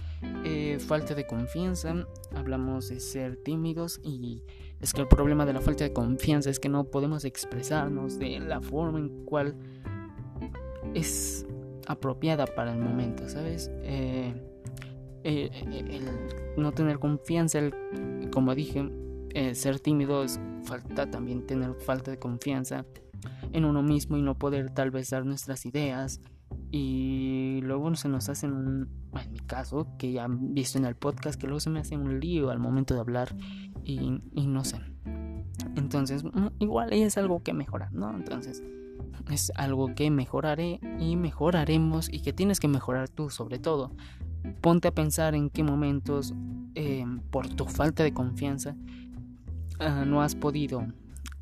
Eh, 0.45 0.79
falta 0.79 1.13
de 1.13 1.27
confianza, 1.27 1.93
hablamos 2.35 2.87
de 2.87 2.99
ser 2.99 3.35
tímidos 3.43 3.99
y 4.03 4.41
es 4.79 4.93
que 4.93 5.01
el 5.01 5.07
problema 5.07 5.45
de 5.45 5.53
la 5.53 5.61
falta 5.61 5.83
de 5.83 5.91
confianza 5.91 6.49
es 6.49 6.59
que 6.59 6.69
no 6.69 6.85
podemos 6.85 7.25
expresarnos 7.25 8.17
de 8.19 8.39
la 8.39 8.61
forma 8.61 8.99
en 8.99 9.25
cual 9.25 9.55
es 10.93 11.45
apropiada 11.87 12.45
para 12.45 12.73
el 12.73 12.79
momento, 12.79 13.27
¿sabes? 13.27 13.69
Eh, 13.83 14.33
eh, 15.27 15.51
el 15.71 16.05
no 16.57 16.71
tener 16.71 16.99
confianza, 16.99 17.59
el, 17.59 17.73
como 18.31 18.55
dije, 18.55 18.89
ser 19.53 19.79
tímido 19.79 20.23
es 20.23 20.39
falta 20.63 21.09
también 21.09 21.45
tener 21.45 21.75
falta 21.75 22.11
de 22.11 22.17
confianza 22.17 22.85
en 23.53 23.65
uno 23.65 23.83
mismo 23.83 24.17
y 24.17 24.21
no 24.21 24.37
poder 24.37 24.71
tal 24.71 24.91
vez 24.91 25.09
dar 25.09 25.25
nuestras 25.25 25.65
ideas 25.65 26.19
y 26.71 27.59
luego 27.63 27.93
se 27.95 28.09
nos 28.09 28.29
hacen 28.29 28.53
un, 28.53 28.89
en 29.13 29.31
mi 29.31 29.39
caso, 29.39 29.87
que 29.97 30.11
ya 30.11 30.25
han 30.25 30.53
visto 30.53 30.77
en 30.77 30.85
el 30.85 30.95
podcast, 30.95 31.39
que 31.39 31.47
luego 31.47 31.59
se 31.59 31.69
me 31.69 31.79
hace 31.79 31.95
un 31.95 32.19
lío 32.19 32.49
al 32.49 32.59
momento 32.59 32.93
de 32.93 32.99
hablar 32.99 33.35
y, 33.83 34.21
y 34.33 34.47
no 34.47 34.63
sé. 34.65 34.81
Entonces, 35.75 36.23
mm, 36.23 36.47
igual 36.59 36.91
es 36.93 37.17
algo 37.17 37.41
que 37.41 37.53
mejorar, 37.53 37.93
¿no? 37.93 38.13
Entonces, 38.15 38.63
es 39.31 39.51
algo 39.55 39.93
que 39.95 40.09
mejoraré 40.11 40.79
y 40.99 41.15
mejoraremos 41.15 42.11
y 42.11 42.21
que 42.21 42.33
tienes 42.33 42.59
que 42.59 42.67
mejorar 42.67 43.09
tú 43.09 43.29
sobre 43.29 43.59
todo. 43.59 43.91
Ponte 44.61 44.87
a 44.87 44.91
pensar 44.91 45.35
en 45.35 45.49
qué 45.49 45.63
momentos, 45.63 46.33
eh, 46.75 47.05
por 47.31 47.47
tu 47.49 47.65
falta 47.65 48.03
de 48.03 48.13
confianza, 48.13 48.75
ah, 49.79 50.03
no 50.05 50.21
has 50.21 50.35
podido 50.35 50.85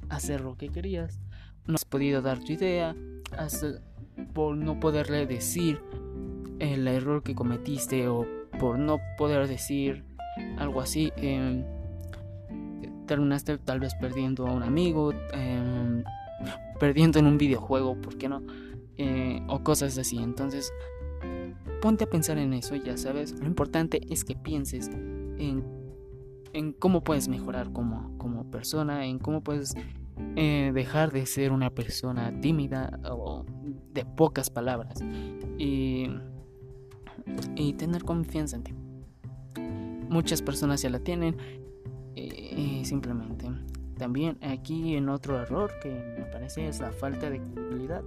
hacer 0.09 0.41
lo 0.41 0.55
que 0.55 0.69
querías, 0.69 1.19
no 1.67 1.75
has 1.75 1.85
podido 1.85 2.21
dar 2.21 2.39
tu 2.39 2.53
idea, 2.53 2.95
por 4.33 4.55
no 4.55 4.79
poderle 4.79 5.25
decir 5.25 5.81
el 6.59 6.87
error 6.87 7.23
que 7.23 7.35
cometiste 7.35 8.07
o 8.07 8.25
por 8.59 8.79
no 8.79 8.99
poder 9.17 9.47
decir 9.47 10.03
algo 10.57 10.81
así. 10.81 11.11
Em, 11.17 11.63
terminaste 13.05 13.57
tal 13.57 13.79
vez 13.79 13.93
perdiendo 13.95 14.47
a 14.47 14.51
un 14.51 14.63
amigo, 14.63 15.13
em, 15.33 16.03
perdiendo 16.79 17.19
en 17.19 17.27
un 17.27 17.37
videojuego, 17.37 17.99
¿por 18.01 18.17
qué 18.17 18.29
no? 18.29 18.41
Eh, 18.97 19.41
o 19.47 19.63
cosas 19.63 19.97
así. 19.97 20.17
Entonces, 20.17 20.71
ponte 21.81 22.05
a 22.05 22.09
pensar 22.09 22.37
en 22.37 22.53
eso, 22.53 22.75
ya 22.75 22.97
sabes. 22.97 23.39
Lo 23.39 23.45
importante 23.45 24.01
es 24.09 24.23
que 24.23 24.35
pienses 24.35 24.89
en, 25.37 25.63
cómo 26.79 27.03
puedes 27.03 27.27
mejorar 27.27 27.71
como, 27.71 28.17
como 28.17 28.49
persona, 28.49 29.05
en 29.05 29.19
cómo 29.19 29.41
puedes 29.41 29.75
eh, 30.35 30.71
dejar 30.73 31.11
de 31.11 31.25
ser 31.25 31.51
una 31.51 31.69
persona 31.69 32.39
tímida 32.41 32.99
o 33.09 33.45
de 33.93 34.05
pocas 34.05 34.49
palabras 34.49 35.03
y, 35.57 36.07
y 37.55 37.73
tener 37.73 38.03
confianza 38.03 38.55
en 38.55 38.63
ti. 38.63 38.73
Muchas 40.09 40.41
personas 40.41 40.81
ya 40.81 40.89
la 40.89 40.99
tienen 40.99 41.37
y 42.15 42.83
simplemente. 42.85 43.47
También 43.97 44.37
aquí 44.41 44.95
en 44.95 45.09
otro 45.09 45.41
error 45.41 45.71
que 45.81 45.89
me 45.89 46.25
parece 46.25 46.67
es 46.67 46.79
la 46.79 46.91
falta 46.91 47.29
de 47.29 47.39
credibilidad 47.39 48.03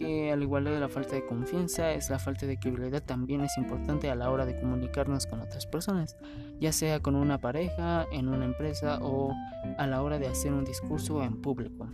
que 0.00 0.32
al 0.32 0.42
igual 0.42 0.64
de 0.64 0.80
la 0.80 0.88
falta 0.88 1.14
de 1.14 1.26
confianza, 1.26 1.92
es 1.92 2.08
la 2.08 2.18
falta 2.18 2.46
de 2.46 2.58
credibilidad 2.58 3.02
también 3.02 3.42
es 3.42 3.58
importante 3.58 4.10
a 4.10 4.14
la 4.14 4.30
hora 4.30 4.46
de 4.46 4.58
comunicarnos 4.58 5.26
con 5.26 5.40
otras 5.40 5.66
personas, 5.66 6.16
ya 6.58 6.72
sea 6.72 7.00
con 7.00 7.14
una 7.16 7.38
pareja, 7.38 8.06
en 8.10 8.28
una 8.28 8.46
empresa 8.46 8.98
o 9.02 9.34
a 9.76 9.86
la 9.86 10.02
hora 10.02 10.18
de 10.18 10.26
hacer 10.26 10.54
un 10.54 10.64
discurso 10.64 11.22
en 11.22 11.42
público. 11.42 11.86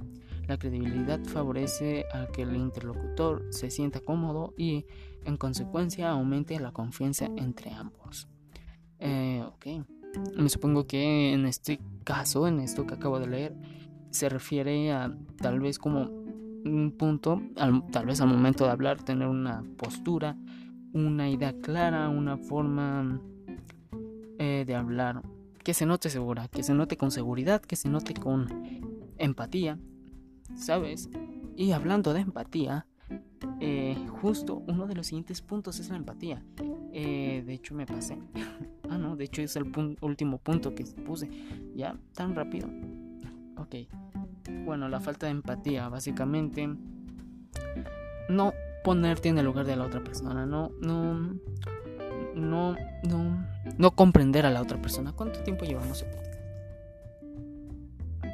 La 0.47 0.57
credibilidad 0.57 1.19
favorece 1.25 2.05
a 2.15 2.27
que 2.29 2.43
el 2.43 2.55
interlocutor 2.55 3.45
se 3.51 3.73
sienta 3.73 3.99
cómodo 3.99 4.55
y 4.57 4.87
en 5.25 5.37
consecuencia 5.37 6.11
aumente 6.11 6.61
la 6.61 6.71
confianza 6.71 7.27
entre 7.37 7.73
ambos. 7.73 8.29
Eh, 9.01 9.43
ok, 9.45 9.67
me 10.37 10.49
supongo 10.49 10.87
que 10.87 11.33
en 11.33 11.45
este 11.45 11.81
caso, 12.05 12.47
en 12.47 12.61
esto 12.61 12.87
que 12.87 12.95
acabo 12.95 13.19
de 13.19 13.27
leer, 13.27 13.57
se 14.11 14.29
refiere 14.29 14.93
a 14.93 15.13
tal 15.43 15.59
vez 15.59 15.81
como 15.81 16.16
un 16.67 16.93
punto, 16.93 17.43
tal 17.93 18.07
vez 18.07 18.21
al 18.21 18.29
momento 18.29 18.65
de 18.65 18.71
hablar, 18.71 19.03
tener 19.03 19.29
una 19.29 19.65
postura, 19.77 20.37
una 20.93 21.29
idea 21.29 21.55
clara, 21.61 22.09
una 22.09 22.37
forma 22.37 23.21
eh, 24.39 24.65
de 24.67 24.75
hablar 24.75 25.23
que 25.63 25.75
se 25.75 25.87
note 25.87 26.11
segura, 26.11 26.49
que 26.49 26.63
se 26.63 26.75
note 26.75 26.97
con 26.97 27.11
seguridad, 27.11 27.61
que 27.61 27.77
se 27.77 27.89
note 27.89 28.15
con 28.15 28.47
empatía, 29.19 29.79
¿sabes? 30.55 31.11
Y 31.57 31.73
hablando 31.73 32.13
de 32.13 32.21
empatía, 32.21 32.87
eh, 33.61 33.97
justo 34.21 34.63
uno 34.69 34.87
de 34.87 34.95
los 34.95 35.07
siguientes 35.09 35.43
puntos 35.43 35.81
es 35.81 35.91
la 35.91 35.97
empatía. 35.97 36.45
Eh, 36.93 37.43
de 37.45 37.55
hecho 37.55 37.75
me 37.75 37.87
pasé. 37.87 38.19
ah, 38.91 38.99
no, 38.99 39.17
de 39.17 39.25
hecho 39.25 39.43
es 39.43 39.57
el 39.57 39.73
último 40.01 40.39
punto 40.39 40.75
que 40.75 40.85
puse. 40.85 41.29
Ya, 41.75 41.99
tan 42.15 42.35
rápido. 42.35 42.69
Ok 43.57 44.06
bueno, 44.65 44.89
la 44.89 45.01
falta 45.01 45.27
de 45.27 45.33
empatía, 45.33 45.89
básicamente. 45.89 46.69
No 48.29 48.53
ponerte 48.85 49.29
en 49.29 49.39
el 49.39 49.45
lugar 49.45 49.67
de 49.67 49.77
la 49.77 49.85
otra 49.85 50.03
persona, 50.03 50.47
no, 50.47 50.71
no, 50.81 51.39
no, 52.35 52.77
no, 53.03 53.47
no 53.79 53.91
comprender 53.93 54.47
a 54.47 54.51
la 54.51 54.63
otra 54.63 54.81
persona. 54.81 55.13
¿Cuánto 55.13 55.41
tiempo 55.41 55.65
llevamos? 55.65 56.05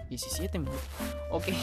17 0.09 0.59
minutos. 0.59 0.81
Ok. 1.31 1.45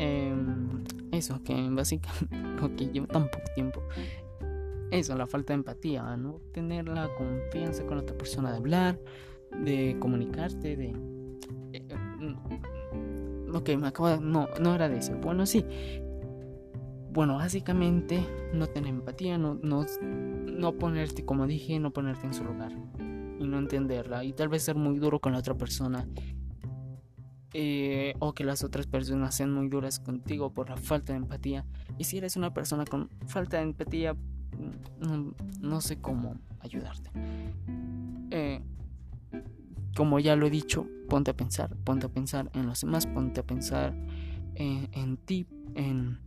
Em, 0.00 0.84
eso, 1.10 1.42
que 1.42 1.54
básicamente, 1.70 2.36
ok, 2.64 2.92
lleva 2.92 3.08
tan 3.08 3.28
poco 3.28 3.44
tiempo. 3.56 3.82
Eso, 4.92 5.16
la 5.16 5.26
falta 5.26 5.52
de 5.52 5.56
empatía, 5.56 6.16
¿no? 6.16 6.40
Tener 6.52 6.88
la 6.88 7.08
confianza 7.16 7.84
con 7.84 7.96
la 7.96 8.02
otra 8.04 8.16
persona 8.16 8.52
de 8.52 8.58
hablar, 8.58 9.00
de 9.50 9.96
comunicarte, 9.98 10.76
de 10.76 10.94
Ok, 13.52 13.70
me 13.78 13.88
acabo 13.88 14.08
de... 14.08 14.20
No, 14.20 14.48
no 14.60 14.74
era 14.74 14.88
de 14.88 14.98
eso. 14.98 15.16
Bueno, 15.16 15.46
sí. 15.46 15.64
Bueno, 17.10 17.36
básicamente 17.36 18.24
no 18.52 18.66
tener 18.66 18.90
empatía, 18.90 19.38
no, 19.38 19.58
no, 19.62 19.84
no 20.02 20.72
ponerte, 20.78 21.24
como 21.24 21.46
dije, 21.46 21.78
no 21.78 21.92
ponerte 21.92 22.26
en 22.26 22.34
su 22.34 22.44
lugar. 22.44 22.72
Y 23.38 23.46
no 23.46 23.58
entenderla. 23.58 24.24
Y 24.24 24.32
tal 24.32 24.48
vez 24.48 24.62
ser 24.62 24.76
muy 24.76 24.98
duro 24.98 25.20
con 25.20 25.32
la 25.32 25.38
otra 25.38 25.54
persona. 25.54 26.06
Eh, 27.54 28.14
o 28.18 28.34
que 28.34 28.44
las 28.44 28.62
otras 28.62 28.86
personas 28.86 29.34
sean 29.34 29.52
muy 29.52 29.68
duras 29.68 30.00
contigo 30.00 30.52
por 30.52 30.68
la 30.68 30.76
falta 30.76 31.12
de 31.12 31.18
empatía. 31.18 31.64
Y 31.96 32.04
si 32.04 32.18
eres 32.18 32.36
una 32.36 32.52
persona 32.52 32.84
con 32.84 33.08
falta 33.26 33.56
de 33.56 33.64
empatía, 33.64 34.14
no, 35.00 35.34
no 35.60 35.80
sé 35.80 36.00
cómo 36.00 36.36
ayudarte. 36.60 37.10
Como 39.98 40.20
ya 40.20 40.36
lo 40.36 40.46
he 40.46 40.50
dicho, 40.50 40.86
ponte 41.08 41.32
a 41.32 41.36
pensar, 41.36 41.74
ponte 41.82 42.06
a 42.06 42.08
pensar 42.08 42.52
en 42.54 42.66
los 42.66 42.82
demás, 42.82 43.08
ponte 43.08 43.40
a 43.40 43.42
pensar 43.42 43.92
en, 44.54 45.16
ti, 45.16 45.44
en, 45.74 46.20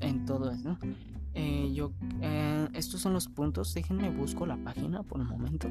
en 0.00 0.26
todo 0.26 0.50
eso. 0.50 0.76
Eh, 1.34 1.72
yo, 1.72 1.92
eh, 2.22 2.66
estos 2.74 3.00
son 3.00 3.12
los 3.12 3.28
puntos. 3.28 3.72
Déjenme 3.72 4.10
busco 4.10 4.46
la 4.46 4.56
página 4.56 5.04
por 5.04 5.20
un 5.20 5.28
momento. 5.28 5.70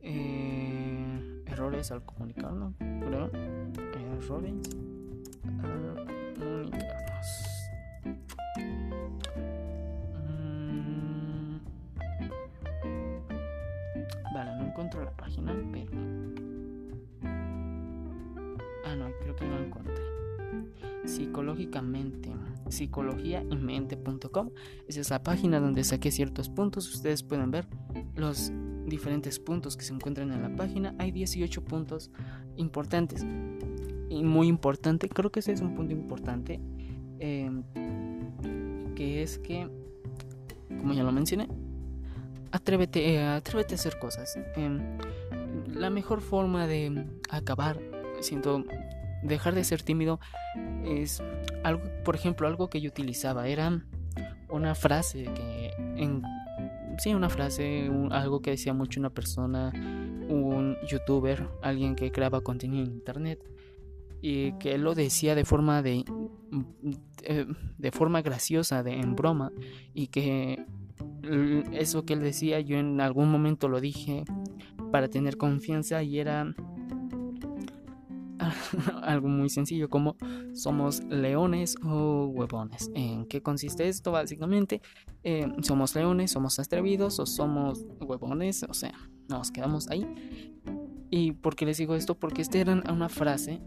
Eh, 0.00 1.44
errores 1.46 1.92
al 1.92 2.04
comunicarnos, 2.04 2.74
creo. 2.76 3.30
Errores 4.18 4.68
comunicarnos. 5.44 7.55
Encuentro 14.76 15.02
la 15.02 15.10
página, 15.12 15.56
pero... 15.72 15.90
Ah, 18.84 18.94
no, 18.94 19.06
creo 19.22 19.34
que 19.34 19.46
lo 19.46 19.58
encontré. 19.58 19.94
Psicológicamente, 21.06 22.30
psicología 22.68 23.42
y 23.50 23.56
mente.com. 23.56 24.50
Esa 24.86 25.00
es 25.00 25.08
la 25.08 25.22
página 25.22 25.60
donde 25.60 25.82
saqué 25.82 26.10
ciertos 26.10 26.50
puntos. 26.50 26.94
Ustedes 26.94 27.22
pueden 27.22 27.50
ver 27.50 27.66
los 28.16 28.52
diferentes 28.84 29.38
puntos 29.38 29.78
que 29.78 29.84
se 29.84 29.94
encuentran 29.94 30.30
en 30.30 30.42
la 30.42 30.54
página. 30.54 30.94
Hay 30.98 31.10
18 31.10 31.64
puntos 31.64 32.10
importantes. 32.56 33.24
Y 34.10 34.22
muy 34.24 34.46
importante, 34.46 35.08
creo 35.08 35.32
que 35.32 35.40
ese 35.40 35.52
es 35.52 35.62
un 35.62 35.74
punto 35.74 35.94
importante. 35.94 36.60
Em, 37.18 37.62
que 38.94 39.22
es 39.22 39.38
que, 39.38 39.70
como 40.68 40.92
ya 40.92 41.02
lo 41.02 41.12
mencioné, 41.12 41.48
atrévete, 42.52 43.14
eh, 43.14 43.22
atrévete 43.22 43.74
a 43.74 43.76
hacer 43.76 43.98
cosas. 43.98 44.38
Em, 44.56 44.98
la 45.68 45.90
mejor 45.90 46.20
forma 46.20 46.66
de 46.66 47.06
acabar, 47.30 47.78
siento, 48.20 48.64
dejar 49.22 49.54
de 49.54 49.64
ser 49.64 49.82
tímido 49.82 50.20
es 50.84 51.22
algo, 51.64 51.82
por 52.04 52.14
ejemplo, 52.14 52.46
algo 52.46 52.68
que 52.68 52.80
yo 52.80 52.88
utilizaba 52.90 53.48
era 53.48 53.82
una 54.48 54.74
frase 54.74 55.24
que 55.24 55.70
en 55.96 56.22
sí, 56.98 57.14
una 57.14 57.28
frase, 57.28 57.90
algo 58.10 58.40
que 58.40 58.50
decía 58.50 58.72
mucho 58.72 59.00
una 59.00 59.10
persona, 59.10 59.70
un 60.28 60.76
youtuber, 60.88 61.48
alguien 61.62 61.94
que 61.94 62.10
creaba 62.10 62.40
contenido 62.40 62.84
en 62.84 62.92
internet, 62.92 63.40
y 64.22 64.52
que 64.52 64.78
lo 64.78 64.94
decía 64.94 65.34
de 65.34 65.44
forma 65.44 65.82
de 65.82 66.04
de 67.78 67.90
forma 67.90 68.22
graciosa 68.22 68.82
de 68.82 68.94
en 68.94 69.14
broma 69.16 69.52
y 69.94 70.06
que 70.06 70.64
eso 71.72 72.04
que 72.04 72.14
él 72.14 72.20
decía 72.20 72.60
yo 72.60 72.78
en 72.78 73.00
algún 73.00 73.30
momento 73.30 73.68
lo 73.68 73.80
dije 73.80 74.24
para 74.90 75.08
tener 75.08 75.36
confianza 75.36 76.02
y 76.02 76.18
era 76.18 76.54
algo 79.02 79.28
muy 79.28 79.48
sencillo 79.48 79.88
como 79.88 80.16
somos 80.54 81.02
leones 81.04 81.76
o 81.84 82.26
huevones. 82.26 82.90
¿En 82.94 83.26
qué 83.26 83.42
consiste 83.42 83.88
esto? 83.88 84.12
Básicamente, 84.12 84.80
eh, 85.22 85.46
somos 85.62 85.94
leones, 85.94 86.30
somos 86.30 86.58
atrevidos 86.58 87.18
o 87.20 87.26
somos 87.26 87.84
huevones, 88.00 88.64
o 88.68 88.74
sea, 88.74 88.94
nos 89.28 89.50
quedamos 89.50 89.88
ahí. 89.90 90.06
¿Y 91.10 91.32
por 91.32 91.56
qué 91.56 91.66
les 91.66 91.78
digo 91.78 91.94
esto? 91.94 92.18
Porque 92.18 92.42
esta 92.42 92.58
era 92.58 92.82
una 92.90 93.08
frase, 93.08 93.60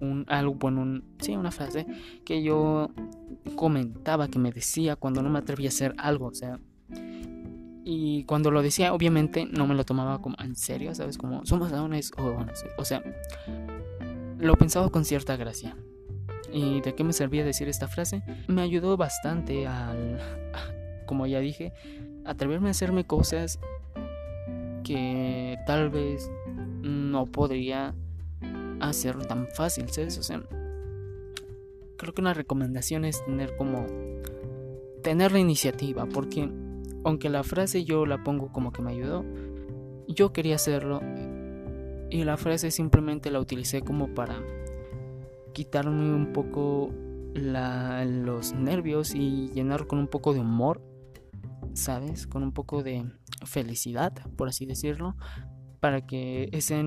un, 0.00 0.24
algo, 0.28 0.54
bueno, 0.54 0.82
un, 0.82 1.04
sí, 1.20 1.36
una 1.36 1.50
frase 1.50 1.86
que 2.24 2.42
yo 2.42 2.90
comentaba, 3.56 4.28
que 4.28 4.38
me 4.38 4.50
decía 4.50 4.96
cuando 4.96 5.22
no 5.22 5.30
me 5.30 5.38
atrevía 5.38 5.68
a 5.68 5.70
hacer 5.70 5.94
algo, 5.98 6.26
o 6.26 6.34
sea, 6.34 6.58
y 7.84 8.24
cuando 8.24 8.50
lo 8.50 8.62
decía, 8.62 8.92
obviamente 8.92 9.46
no 9.46 9.66
me 9.66 9.74
lo 9.74 9.84
tomaba 9.84 10.20
como 10.20 10.36
en 10.40 10.54
serio, 10.54 10.94
¿sabes? 10.94 11.18
Como 11.18 11.44
somos 11.46 11.70
leones 11.72 12.12
o 12.16 12.24
huevones, 12.24 12.64
o 12.76 12.84
sea, 12.84 13.02
lo 14.38 14.54
pensaba 14.56 14.88
con 14.90 15.04
cierta 15.04 15.36
gracia. 15.36 15.76
¿Y 16.52 16.80
de 16.80 16.94
qué 16.94 17.04
me 17.04 17.12
servía 17.12 17.44
decir 17.44 17.68
esta 17.68 17.88
frase? 17.88 18.22
Me 18.48 18.62
ayudó 18.62 18.96
bastante 18.96 19.66
al, 19.66 20.20
como 21.06 21.26
ya 21.26 21.40
dije, 21.40 21.72
atreverme 22.24 22.68
a 22.68 22.70
hacerme 22.72 23.04
cosas 23.04 23.58
que 24.84 25.58
tal 25.66 25.90
vez 25.90 26.30
no 26.82 27.26
podría 27.26 27.94
hacer 28.80 29.26
tan 29.26 29.48
fácil, 29.48 29.88
¿sabes? 29.90 30.18
O 30.18 30.22
sea, 30.22 30.42
creo 31.96 32.14
que 32.14 32.20
una 32.20 32.34
recomendación 32.34 33.04
es 33.04 33.24
tener 33.24 33.56
como 33.56 33.86
tener 35.02 35.32
la 35.32 35.38
iniciativa, 35.38 36.06
porque 36.06 36.50
aunque 37.04 37.28
la 37.28 37.42
frase 37.42 37.84
yo 37.84 38.06
la 38.06 38.22
pongo 38.22 38.52
como 38.52 38.72
que 38.72 38.82
me 38.82 38.92
ayudó, 38.92 39.24
yo 40.08 40.32
quería 40.32 40.56
hacerlo 40.56 41.00
y 42.10 42.24
la 42.24 42.36
frase 42.36 42.70
simplemente 42.70 43.30
la 43.30 43.40
utilicé 43.40 43.82
como 43.82 44.14
para 44.14 44.42
quitarme 45.52 46.12
un 46.12 46.32
poco 46.32 46.92
los 47.34 48.52
nervios 48.52 49.14
y 49.14 49.48
llenar 49.54 49.86
con 49.86 49.98
un 49.98 50.08
poco 50.08 50.34
de 50.34 50.40
humor, 50.40 50.82
¿sabes? 51.74 52.26
Con 52.26 52.42
un 52.42 52.52
poco 52.52 52.82
de 52.82 53.04
felicidad, 53.44 54.12
por 54.36 54.48
así 54.48 54.66
decirlo, 54.66 55.16
para 55.78 56.06
que 56.06 56.48
esa 56.52 56.82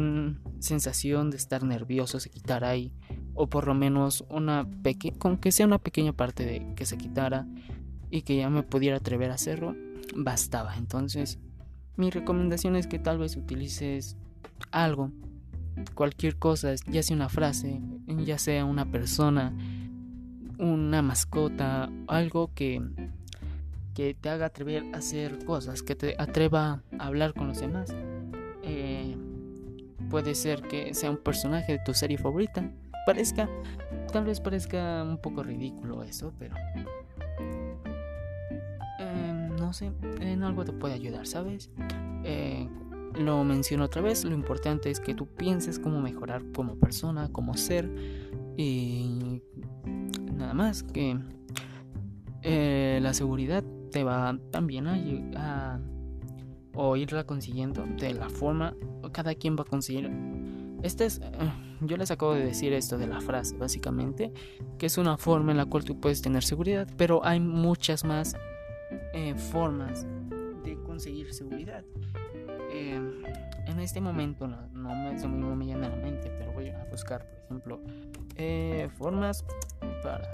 sensación 0.59 1.31
de 1.31 1.37
estar 1.37 1.63
nervioso 1.63 2.19
se 2.19 2.29
quitara 2.29 2.69
ahí, 2.69 2.93
o 3.33 3.49
por 3.49 3.67
lo 3.67 3.73
menos 3.73 4.25
una 4.29 4.69
pequeña, 4.83 5.17
con 5.17 5.37
que 5.37 5.51
sea 5.51 5.65
una 5.65 5.79
pequeña 5.79 6.13
parte 6.13 6.45
de 6.45 6.75
que 6.75 6.85
se 6.85 6.97
quitara 6.97 7.47
y 8.11 8.21
que 8.21 8.37
ya 8.37 8.49
me 8.49 8.63
pudiera 8.63 8.97
atrever 8.97 9.31
a 9.31 9.35
hacerlo, 9.35 9.75
bastaba. 10.15 10.75
Entonces, 10.75 11.39
mi 11.95 12.09
recomendación 12.09 12.75
es 12.75 12.87
que 12.87 12.99
tal 12.99 13.17
vez 13.17 13.35
utilices 13.37 14.17
algo, 14.71 15.11
cualquier 15.95 16.37
cosa, 16.37 16.73
ya 16.87 17.03
sea 17.03 17.15
una 17.15 17.29
frase, 17.29 17.81
ya 18.07 18.37
sea 18.37 18.65
una 18.65 18.89
persona, 18.89 19.53
una 20.57 21.01
mascota, 21.01 21.89
algo 22.07 22.51
que, 22.53 22.81
que 23.93 24.13
te 24.13 24.29
haga 24.29 24.47
atrever 24.47 24.83
a 24.93 24.97
hacer 24.97 25.43
cosas, 25.45 25.83
que 25.83 25.95
te 25.95 26.15
atreva 26.17 26.81
a 26.97 27.05
hablar 27.05 27.33
con 27.33 27.47
los 27.47 27.59
demás. 27.59 27.93
Eh, 28.63 29.17
puede 30.09 30.35
ser 30.35 30.61
que 30.61 30.93
sea 30.93 31.11
un 31.11 31.17
personaje 31.17 31.73
de 31.73 31.79
tu 31.79 31.93
serie 31.93 32.17
favorita. 32.17 32.71
Parezca, 33.05 33.49
tal 34.11 34.25
vez 34.25 34.39
parezca 34.39 35.03
un 35.03 35.17
poco 35.17 35.43
ridículo 35.43 36.03
eso, 36.03 36.33
pero 36.39 36.55
en 39.81 40.43
algo 40.43 40.65
te 40.65 40.73
puede 40.73 40.93
ayudar, 40.93 41.27
¿sabes? 41.27 41.69
Eh, 42.23 42.67
lo 43.15 43.43
menciono 43.43 43.85
otra 43.85 44.01
vez, 44.01 44.25
lo 44.25 44.33
importante 44.33 44.89
es 44.89 44.99
que 44.99 45.13
tú 45.13 45.27
pienses 45.27 45.79
cómo 45.79 46.01
mejorar 46.01 46.43
como 46.53 46.75
persona, 46.75 47.29
como 47.31 47.55
ser 47.55 47.89
y 48.57 49.41
nada 50.33 50.53
más 50.53 50.83
que 50.83 51.19
eh, 52.41 52.99
la 53.01 53.13
seguridad 53.13 53.63
te 53.91 54.03
va 54.03 54.37
también 54.51 54.87
a, 54.87 54.97
a 55.35 55.79
o 56.75 56.95
irla 56.95 57.25
consiguiendo 57.25 57.83
de 57.97 58.13
la 58.13 58.29
forma 58.29 58.75
cada 59.11 59.35
quien 59.35 59.55
va 59.55 59.61
a 59.61 59.65
conseguir 59.65 60.09
este 60.81 61.05
es 61.05 61.19
eh, 61.19 61.29
yo 61.81 61.97
les 61.97 62.09
acabo 62.11 62.33
de 62.33 62.43
decir 62.43 62.73
esto 62.73 62.97
de 62.97 63.07
la 63.07 63.21
frase 63.21 63.55
básicamente 63.57 64.33
que 64.77 64.87
es 64.87 64.97
una 64.97 65.17
forma 65.17 65.51
en 65.51 65.57
la 65.57 65.65
cual 65.65 65.83
tú 65.83 65.99
puedes 65.99 66.21
tener 66.21 66.43
seguridad 66.43 66.87
pero 66.97 67.23
hay 67.23 67.39
muchas 67.39 68.03
más 68.03 68.35
eh, 69.13 69.35
formas 69.35 70.05
de 70.63 70.77
conseguir 70.83 71.33
seguridad 71.33 71.83
eh, 72.75 72.99
en 73.67 73.79
este 73.79 74.01
momento 74.01 74.47
no, 74.47 74.67
me, 74.73 75.11
mismo 75.11 75.55
me 75.55 75.65
llena 75.65 75.89
la 75.89 75.95
mente, 75.95 76.31
pero 76.39 76.51
voy 76.53 76.69
a 76.69 76.83
buscar, 76.85 77.23
por 77.27 77.43
ejemplo, 77.45 77.79
eh, 78.35 78.89
formas 78.97 79.45
para 80.01 80.31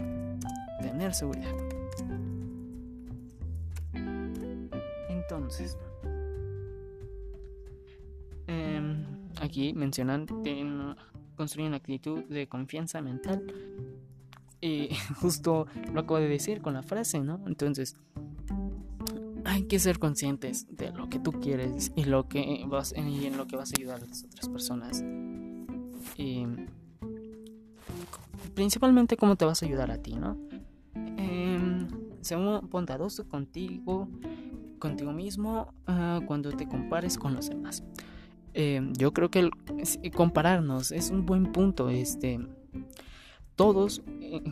tener 0.81 1.13
seguridad. 1.13 1.51
Entonces, 5.09 5.77
em, 8.47 9.05
aquí 9.41 9.73
mencionan 9.73 10.25
construir 11.35 11.67
una 11.67 11.77
actitud 11.77 12.23
de 12.23 12.47
confianza 12.47 13.01
mental. 13.01 13.45
Y 14.61 14.89
justo 15.19 15.67
lo 15.93 15.99
acabo 15.99 16.19
de 16.19 16.29
decir 16.29 16.61
con 16.61 16.73
la 16.73 16.83
frase, 16.83 17.19
¿no? 17.19 17.43
Entonces, 17.47 17.97
hay 19.49 19.63
que 19.63 19.79
ser 19.79 19.97
conscientes 19.97 20.67
de 20.69 20.91
lo 20.91 21.09
que 21.09 21.17
tú 21.19 21.31
quieres 21.31 21.91
y 21.95 22.03
lo 22.03 22.27
que 22.27 22.63
vas 22.67 22.93
y 22.95 23.25
en 23.25 23.35
lo 23.35 23.47
que 23.47 23.55
vas 23.55 23.71
a 23.73 23.79
ayudar 23.79 24.03
a 24.03 24.05
las 24.05 24.23
otras 24.23 24.47
personas. 24.47 25.03
Y 26.15 26.45
principalmente 28.53 29.17
cómo 29.17 29.35
te 29.35 29.45
vas 29.45 29.63
a 29.63 29.65
ayudar 29.65 29.89
a 29.89 29.97
ti, 29.97 30.15
¿no? 30.15 30.37
Eh, 31.17 31.87
sé 32.21 32.35
bondadoso 32.35 33.27
contigo, 33.27 34.07
contigo 34.77 35.13
mismo 35.13 35.73
ah, 35.87 36.21
cuando 36.27 36.51
te 36.51 36.67
compares 36.67 37.17
con 37.17 37.33
los 37.33 37.49
demás. 37.49 37.83
Em, 38.53 38.93
yo 38.93 39.13
creo 39.13 39.31
que 39.31 39.49
compararnos 40.13 40.91
es 40.91 41.09
un 41.09 41.25
buen 41.25 41.51
punto. 41.51 41.89
Este, 41.89 42.39
todos, 43.55 44.03
eh, 44.21 44.43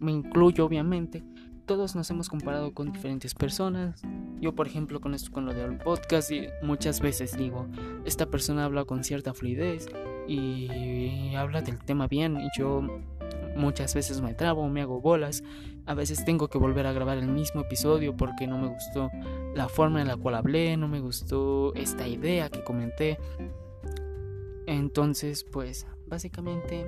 me 0.00 0.10
incluyo 0.10 0.66
obviamente, 0.66 1.22
todos 1.66 1.96
nos 1.96 2.10
hemos 2.10 2.28
comparado 2.28 2.72
con 2.74 2.92
diferentes 2.92 3.34
personas. 3.34 4.02
Yo, 4.40 4.54
por 4.54 4.66
ejemplo, 4.66 5.00
con 5.00 5.14
esto, 5.14 5.32
con 5.32 5.46
lo 5.46 5.54
del 5.54 5.78
podcast, 5.78 6.30
y 6.30 6.48
muchas 6.62 7.00
veces 7.00 7.36
digo, 7.36 7.66
esta 8.04 8.26
persona 8.26 8.64
habla 8.64 8.84
con 8.84 9.04
cierta 9.04 9.34
fluidez 9.34 9.88
y 10.28 11.34
habla 11.34 11.62
del 11.62 11.78
tema 11.78 12.06
bien 12.06 12.38
y 12.38 12.48
yo 12.58 12.82
muchas 13.56 13.94
veces 13.94 14.20
me 14.20 14.34
trabo, 14.34 14.68
me 14.68 14.82
hago 14.82 15.00
bolas. 15.00 15.42
A 15.86 15.94
veces 15.94 16.24
tengo 16.24 16.48
que 16.48 16.58
volver 16.58 16.86
a 16.86 16.92
grabar 16.92 17.18
el 17.18 17.28
mismo 17.28 17.62
episodio 17.62 18.16
porque 18.16 18.46
no 18.46 18.58
me 18.58 18.68
gustó 18.68 19.10
la 19.54 19.68
forma 19.68 20.00
en 20.00 20.08
la 20.08 20.16
cual 20.16 20.34
hablé, 20.34 20.76
no 20.76 20.88
me 20.88 21.00
gustó 21.00 21.74
esta 21.74 22.08
idea 22.08 22.48
que 22.48 22.64
comenté. 22.64 23.18
Entonces, 24.66 25.44
pues, 25.44 25.86
básicamente 26.06 26.86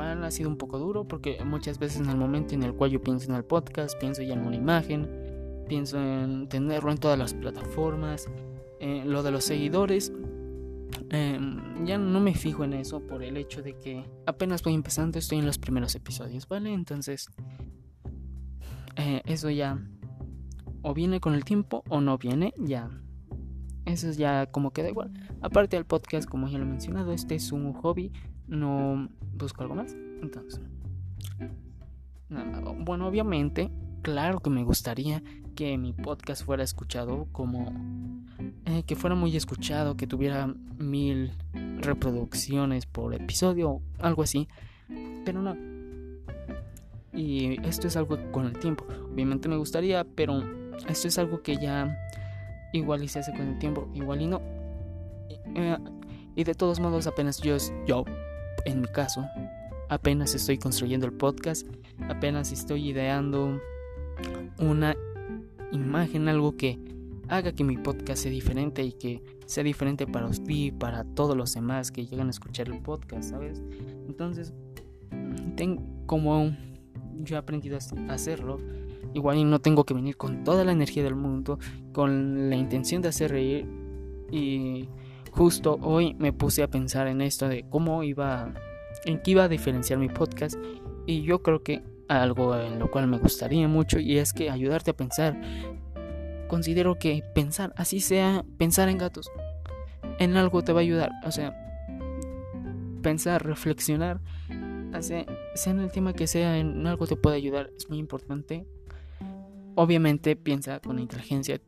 ha 0.00 0.30
sido 0.30 0.48
un 0.48 0.56
poco 0.56 0.78
duro 0.78 1.04
porque 1.04 1.42
muchas 1.44 1.78
veces 1.78 2.00
en 2.00 2.10
el 2.10 2.16
momento 2.16 2.54
en 2.54 2.62
el 2.62 2.74
cual 2.74 2.90
yo 2.90 3.00
pienso 3.00 3.30
en 3.30 3.36
el 3.36 3.44
podcast, 3.44 3.98
pienso 3.98 4.22
ya 4.22 4.34
en 4.34 4.46
una 4.46 4.56
imagen, 4.56 5.08
pienso 5.68 5.98
en 5.98 6.48
tenerlo 6.48 6.90
en 6.90 6.98
todas 6.98 7.18
las 7.18 7.34
plataformas, 7.34 8.28
lo 8.80 9.22
de 9.22 9.30
los 9.30 9.44
seguidores. 9.44 10.12
Em, 11.10 11.84
ya 11.86 11.98
no 11.98 12.20
me 12.20 12.34
fijo 12.34 12.64
en 12.64 12.72
eso 12.72 13.00
por 13.00 13.22
el 13.22 13.36
hecho 13.36 13.62
de 13.62 13.74
que 13.78 14.04
apenas 14.26 14.62
voy 14.62 14.74
empezando, 14.74 15.18
estoy 15.18 15.38
en 15.38 15.46
los 15.46 15.58
primeros 15.58 15.94
episodios, 15.94 16.48
¿vale? 16.48 16.72
Entonces, 16.72 17.28
eh, 18.96 19.22
eso 19.26 19.50
ya 19.50 19.78
o 20.82 20.94
viene 20.94 21.20
con 21.20 21.34
el 21.34 21.44
tiempo 21.44 21.84
o 21.88 22.00
no 22.00 22.18
viene, 22.18 22.54
ya. 22.58 22.90
Eso 23.84 24.10
ya 24.12 24.46
como 24.46 24.72
queda 24.72 24.88
igual. 24.88 25.12
Aparte 25.42 25.76
del 25.76 25.84
podcast, 25.84 26.28
como 26.28 26.48
ya 26.48 26.58
lo 26.58 26.64
he 26.64 26.68
mencionado, 26.68 27.12
este 27.12 27.36
es 27.36 27.52
un 27.52 27.72
hobby 27.72 28.12
no 28.48 29.08
busco 29.34 29.62
algo 29.62 29.74
más. 29.74 29.94
Entonces, 30.22 30.60
bueno, 32.78 33.06
obviamente, 33.06 33.70
claro 34.02 34.40
que 34.40 34.50
me 34.50 34.64
gustaría 34.64 35.22
que 35.54 35.78
mi 35.78 35.92
podcast 35.92 36.44
fuera 36.44 36.62
escuchado 36.62 37.26
como 37.32 37.72
eh, 38.66 38.82
que 38.84 38.96
fuera 38.96 39.16
muy 39.16 39.36
escuchado, 39.36 39.96
que 39.96 40.06
tuviera 40.06 40.52
mil 40.78 41.32
reproducciones 41.78 42.86
por 42.86 43.14
episodio, 43.14 43.80
algo 43.98 44.22
así, 44.22 44.48
pero 45.24 45.40
no. 45.42 45.56
Y 47.12 47.58
esto 47.66 47.86
es 47.86 47.96
algo 47.96 48.18
con 48.30 48.46
el 48.46 48.58
tiempo. 48.58 48.84
Obviamente 49.12 49.48
me 49.48 49.56
gustaría, 49.56 50.04
pero 50.04 50.42
esto 50.88 51.08
es 51.08 51.18
algo 51.18 51.42
que 51.42 51.56
ya 51.56 51.96
igual 52.74 53.02
y 53.02 53.08
se 53.08 53.20
hace 53.20 53.32
con 53.32 53.48
el 53.48 53.58
tiempo, 53.58 53.88
igual 53.94 54.20
y 54.20 54.26
no. 54.26 54.42
Eh, 55.54 55.78
Y 56.34 56.44
de 56.44 56.54
todos 56.54 56.80
modos, 56.80 57.06
apenas 57.06 57.40
yo, 57.40 57.56
yo, 57.86 58.04
en 58.66 58.80
mi 58.80 58.88
caso, 58.88 59.24
apenas 59.88 60.34
estoy 60.34 60.58
construyendo 60.58 61.06
el 61.06 61.12
podcast, 61.12 61.66
apenas 62.08 62.52
estoy 62.52 62.90
ideando 62.90 63.60
una 64.58 64.96
imagen, 65.72 66.28
algo 66.28 66.56
que 66.56 66.78
haga 67.28 67.52
que 67.52 67.64
mi 67.64 67.76
podcast 67.76 68.22
sea 68.22 68.30
diferente 68.30 68.82
y 68.82 68.92
que 68.92 69.22
sea 69.46 69.64
diferente 69.64 70.06
para 70.06 70.26
usted 70.26 70.50
y 70.50 70.70
para 70.72 71.04
todos 71.04 71.36
los 71.36 71.54
demás 71.54 71.90
que 71.90 72.06
llegan 72.06 72.26
a 72.26 72.30
escuchar 72.30 72.68
el 72.68 72.80
podcast, 72.80 73.30
¿sabes? 73.30 73.62
Entonces, 74.06 74.52
tengo 75.56 75.82
como 76.06 76.56
yo 77.14 77.36
he 77.36 77.38
aprendido 77.38 77.78
a 77.78 78.12
hacerlo, 78.12 78.58
igual 79.14 79.38
y 79.38 79.44
no 79.44 79.60
tengo 79.60 79.84
que 79.84 79.94
venir 79.94 80.16
con 80.16 80.44
toda 80.44 80.64
la 80.64 80.72
energía 80.72 81.04
del 81.04 81.14
mundo, 81.14 81.58
con 81.92 82.50
la 82.50 82.56
intención 82.56 83.00
de 83.00 83.08
hacer 83.08 83.30
reír 83.30 83.66
y 84.30 84.88
justo 85.36 85.78
hoy 85.82 86.14
me 86.14 86.32
puse 86.32 86.62
a 86.62 86.70
pensar 86.70 87.08
en 87.08 87.20
esto 87.20 87.48
de 87.48 87.64
cómo 87.68 88.02
iba 88.02 88.54
en 89.04 89.20
qué 89.20 89.32
iba 89.32 89.44
a 89.44 89.48
diferenciar 89.48 89.98
mi 89.98 90.08
podcast 90.08 90.56
y 91.06 91.22
yo 91.22 91.42
creo 91.42 91.62
que 91.62 91.82
algo 92.08 92.56
en 92.56 92.78
lo 92.78 92.90
cual 92.90 93.06
me 93.06 93.18
gustaría 93.18 93.68
mucho 93.68 93.98
y 93.98 94.18
es 94.18 94.32
que 94.32 94.50
ayudarte 94.50 94.92
a 94.92 94.96
pensar. 94.96 95.38
Considero 96.48 96.98
que 96.98 97.22
pensar 97.34 97.74
así 97.76 98.00
sea 98.00 98.44
pensar 98.56 98.88
en 98.88 98.98
gatos 98.98 99.30
en 100.18 100.36
algo 100.36 100.62
te 100.62 100.72
va 100.72 100.80
a 100.80 100.82
ayudar. 100.82 101.12
O 101.24 101.30
sea 101.30 101.54
pensar 103.02 103.44
reflexionar 103.44 104.20
sea 105.00 105.26
en 105.66 105.80
el 105.80 105.90
tema 105.90 106.14
que 106.14 106.26
sea 106.26 106.58
en 106.58 106.86
algo 106.86 107.06
te 107.06 107.16
puede 107.16 107.36
ayudar 107.36 107.70
es 107.76 107.90
muy 107.90 107.98
importante. 107.98 108.66
Obviamente 109.74 110.34
piensa 110.34 110.80
con 110.80 110.98
inteligencia 110.98 111.60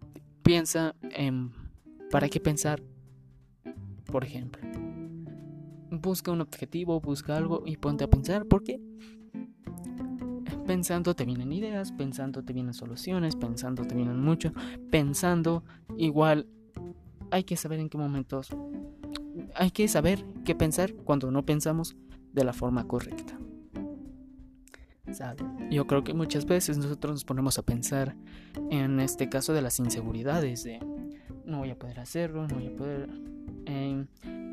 piensa 0.43 0.95
en 1.11 1.53
para 2.11 2.31
qué 2.31 2.41
pensar 2.41 2.81
por 4.09 4.25
ejemplo 4.25 4.61
busca 5.91 6.31
un 6.31 6.41
objetivo, 6.41 7.01
busca 7.01 7.37
algo 7.37 7.63
y 7.67 7.77
ponte 7.77 8.05
a 8.05 8.09
pensar. 8.09 8.47
¿Por 8.47 8.63
qué? 8.63 8.81
Pensando 10.67 11.15
te 11.15 11.25
vienen 11.25 11.53
ideas, 11.53 11.93
pensando 11.93 12.45
te 12.45 12.53
vienen 12.53 12.75
soluciones, 12.75 13.37
pensando 13.37 13.85
te 13.85 13.95
vienen 13.95 14.21
mucho, 14.21 14.53
pensando 14.91 15.65
igual 15.97 16.47
hay 17.31 17.45
que 17.45 17.57
saber 17.57 17.81
en 17.81 17.89
qué 17.89 17.97
momentos, 17.97 18.51
hay 19.55 19.71
que 19.71 19.89
saber 19.89 20.25
qué 20.45 20.55
pensar 20.55 20.95
cuando 20.95 21.31
no 21.31 21.45
pensamos 21.45 21.97
de 22.33 22.45
la 22.45 22.53
forma 22.53 22.87
correcta. 22.87 23.39
Yo 25.71 25.87
creo 25.87 26.05
que 26.05 26.13
muchas 26.13 26.45
veces 26.45 26.77
nosotros 26.77 27.13
nos 27.13 27.25
ponemos 27.25 27.59
a 27.59 27.63
pensar 27.63 28.15
en 28.71 29.01
este 29.01 29.31
caso 29.31 29.55
de 29.55 29.63
las 29.63 29.79
inseguridades, 29.79 30.65
de 30.65 30.81
no 31.47 31.61
voy 31.61 31.71
a 31.71 31.79
poder 31.79 31.99
hacerlo, 31.99 32.47
no 32.47 32.57
voy 32.57 32.67
a 32.67 32.77
poder... 32.77 33.38
Eh, 33.69 34.05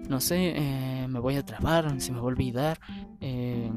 no 0.10 0.20
sé, 0.20 0.54
eh, 0.56 1.08
me 1.08 1.20
voy 1.20 1.36
a 1.38 1.46
trabar, 1.46 2.00
se 2.02 2.12
me 2.12 2.18
va 2.18 2.24
a 2.24 2.28
olvidar. 2.28 2.80
Eh, 3.22 3.72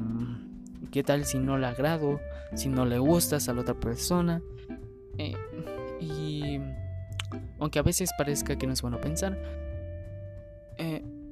¿Qué 0.91 1.03
tal 1.03 1.25
si 1.25 1.39
no 1.39 1.57
le 1.59 1.67
agrado? 1.67 2.21
Si 2.55 2.69
no 2.69 2.85
le 2.85 2.99
gustas 2.99 3.49
a 3.49 3.55
la 3.55 3.61
otra 3.63 3.75
persona. 3.75 4.43
Y 6.01 6.61
aunque 7.59 7.79
a 7.79 7.83
veces 7.83 8.11
parezca 8.17 8.57
que 8.57 8.67
no 8.67 8.73
es 8.73 8.83
bueno 8.83 9.01
pensar, 9.01 9.39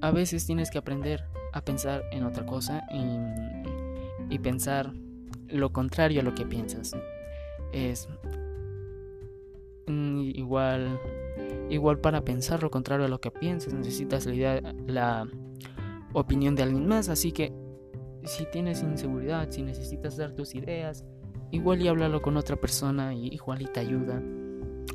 a 0.01 0.11
veces 0.11 0.45
tienes 0.47 0.71
que 0.71 0.79
aprender 0.79 1.25
a 1.53 1.63
pensar 1.63 2.03
en 2.11 2.25
otra 2.25 2.45
cosa 2.45 2.85
y, 2.93 4.35
y 4.35 4.39
pensar 4.39 4.93
lo 5.49 5.73
contrario 5.73 6.21
a 6.21 6.25
lo 6.25 6.35
que 6.35 6.45
piensas. 6.45 6.97
Es 7.73 8.09
mm, 9.87 10.21
igual 10.35 10.99
Igual 11.69 11.99
para 11.99 12.25
pensar 12.25 12.63
lo 12.63 12.71
contrario 12.71 13.07
a 13.07 13.09
lo 13.09 13.21
que 13.21 13.31
piensas, 13.31 13.75
necesitas 13.75 14.27
la, 14.27 14.35
idea, 14.35 14.61
la 14.87 15.27
opinión 16.13 16.55
de 16.55 16.63
alguien 16.63 16.87
más. 16.87 17.09
Así 17.09 17.33
que 17.33 17.53
si 18.25 18.45
tienes 18.51 18.83
inseguridad, 18.83 19.51
si 19.51 19.63
necesitas 19.63 20.17
dar 20.17 20.33
tus 20.33 20.55
ideas, 20.55 21.05
igual 21.51 21.83
y 21.83 21.89
háblalo 21.89 22.23
con 22.23 22.37
otra 22.37 22.57
persona 22.57 23.15
y 23.15 23.29
igual 23.29 23.63
y 23.63 23.67
te 23.67 23.81
ayuda. 23.81 24.23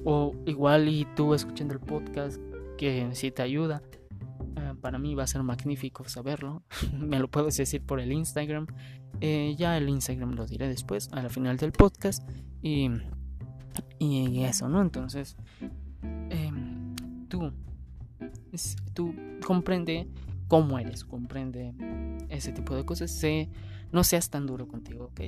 O 0.03 0.33
igual 0.45 0.87
y 0.87 1.05
tú 1.15 1.33
escuchando 1.33 1.73
el 1.73 1.79
podcast 1.79 2.41
que 2.77 3.09
sí 3.13 3.31
te 3.31 3.41
ayuda. 3.41 3.81
Eh, 4.57 4.73
para 4.81 4.97
mí 4.97 5.15
va 5.15 5.23
a 5.23 5.27
ser 5.27 5.43
magnífico 5.43 6.07
saberlo. 6.07 6.63
Me 6.97 7.19
lo 7.19 7.29
puedes 7.29 7.57
decir 7.57 7.85
por 7.85 7.99
el 7.99 8.11
Instagram. 8.11 8.67
Eh, 9.19 9.55
ya 9.57 9.77
el 9.77 9.89
Instagram 9.89 10.31
lo 10.33 10.45
diré 10.45 10.67
después, 10.67 11.09
a 11.11 11.21
la 11.21 11.29
final 11.29 11.57
del 11.57 11.71
podcast. 11.71 12.27
Y, 12.61 12.89
y 13.99 14.43
eso, 14.43 14.67
¿no? 14.67 14.81
Entonces, 14.81 15.37
tú, 17.41 17.53
tú 18.93 19.13
comprende 19.45 20.07
cómo 20.47 20.79
eres, 20.79 21.03
comprende 21.03 21.73
ese 22.29 22.51
tipo 22.51 22.75
de 22.75 22.85
cosas. 22.85 23.21
No 23.91 24.03
seas 24.03 24.29
tan 24.29 24.45
duro 24.45 24.67
contigo, 24.67 25.05
¿ok? 25.05 25.21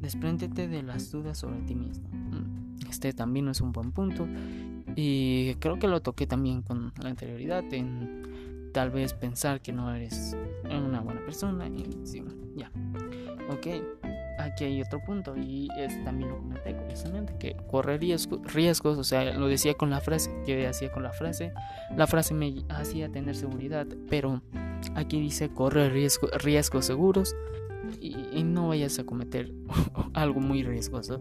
Despréndete 0.00 0.68
de 0.68 0.82
las 0.82 1.10
dudas 1.10 1.38
sobre 1.38 1.60
ti 1.62 1.74
mismo. 1.74 2.08
Mm, 2.08 2.88
este 2.90 3.12
también 3.12 3.48
es 3.48 3.60
un 3.60 3.72
buen 3.72 3.92
punto. 3.92 4.26
Y 4.96 5.54
creo 5.54 5.78
que 5.78 5.88
lo 5.88 6.02
toqué 6.02 6.26
también 6.26 6.62
con 6.62 6.92
la 7.02 7.10
anterioridad 7.10 7.64
en 7.72 8.70
tal 8.72 8.90
vez 8.90 9.14
pensar 9.14 9.60
que 9.60 9.72
no 9.72 9.94
eres 9.94 10.36
una 10.64 11.00
buena 11.00 11.24
persona. 11.24 11.68
Y 11.68 11.86
sí, 12.04 12.22
ya. 12.56 12.70
Ok 13.50 14.11
aquí 14.42 14.64
hay 14.64 14.82
otro 14.82 15.00
punto 15.00 15.36
y 15.36 15.68
es, 15.76 16.02
también 16.04 16.30
lo 16.30 16.38
comenté 16.38 16.74
curiosamente 16.74 17.34
que 17.38 17.56
correr 17.70 18.00
riesgos, 18.00 18.98
o 18.98 19.04
sea, 19.04 19.32
lo 19.32 19.46
decía 19.46 19.74
con 19.74 19.90
la 19.90 20.00
frase, 20.00 20.30
que 20.44 20.56
decía 20.56 20.90
con 20.92 21.02
la 21.02 21.12
frase, 21.12 21.52
la 21.96 22.06
frase 22.06 22.34
me 22.34 22.64
hacía 22.68 23.10
tener 23.10 23.34
seguridad, 23.34 23.86
pero 24.08 24.42
aquí 24.94 25.20
dice 25.20 25.50
correr 25.50 25.92
riesgo, 25.92 26.28
riesgos 26.38 26.86
seguros 26.86 27.34
y, 28.00 28.42
no 28.44 28.68
vayas 28.68 28.98
a 28.98 29.04
cometer 29.04 29.52
algo 30.14 30.40
muy 30.40 30.62
riesgoso. 30.62 31.20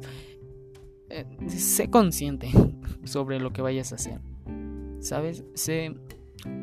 Eh, 1.09 1.25
sé 1.47 1.89
consciente 1.89 2.49
sobre 3.03 3.39
lo 3.39 3.51
que 3.51 3.61
vayas 3.61 3.91
a 3.91 3.95
hacer, 3.95 4.19
¿sabes? 4.99 5.43
Sé, 5.53 5.95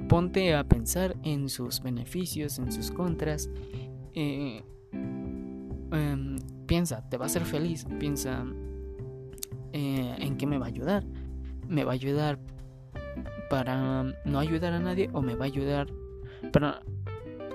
ponte 0.09 0.55
a 0.55 0.64
pensar 0.64 1.16
en 1.23 1.49
sus 1.49 1.83
beneficios, 1.83 2.59
en 2.59 2.73
sus 2.73 2.90
contras. 2.90 3.51
Eh, 4.14 4.62
Em, 5.90 6.28
piensa, 6.68 7.02
te 7.09 7.16
va 7.16 7.24
a 7.24 7.26
hacer 7.26 7.44
feliz, 7.44 7.87
piensa 7.98 8.44
eh, 9.72 10.14
en 10.20 10.37
qué 10.37 10.46
me 10.46 10.59
va 10.59 10.66
a 10.66 10.68
ayudar. 10.68 11.04
Me 11.66 11.83
va 11.83 11.92
a 11.92 11.94
ayudar 11.94 12.38
para 13.50 14.04
no 14.24 14.38
ayudar 14.38 14.74
a 14.74 14.78
nadie 14.78 15.11
o 15.12 15.20
me 15.20 15.35
va 15.35 15.46
a 15.46 15.48
ayudar 15.48 15.88
para 16.52 16.83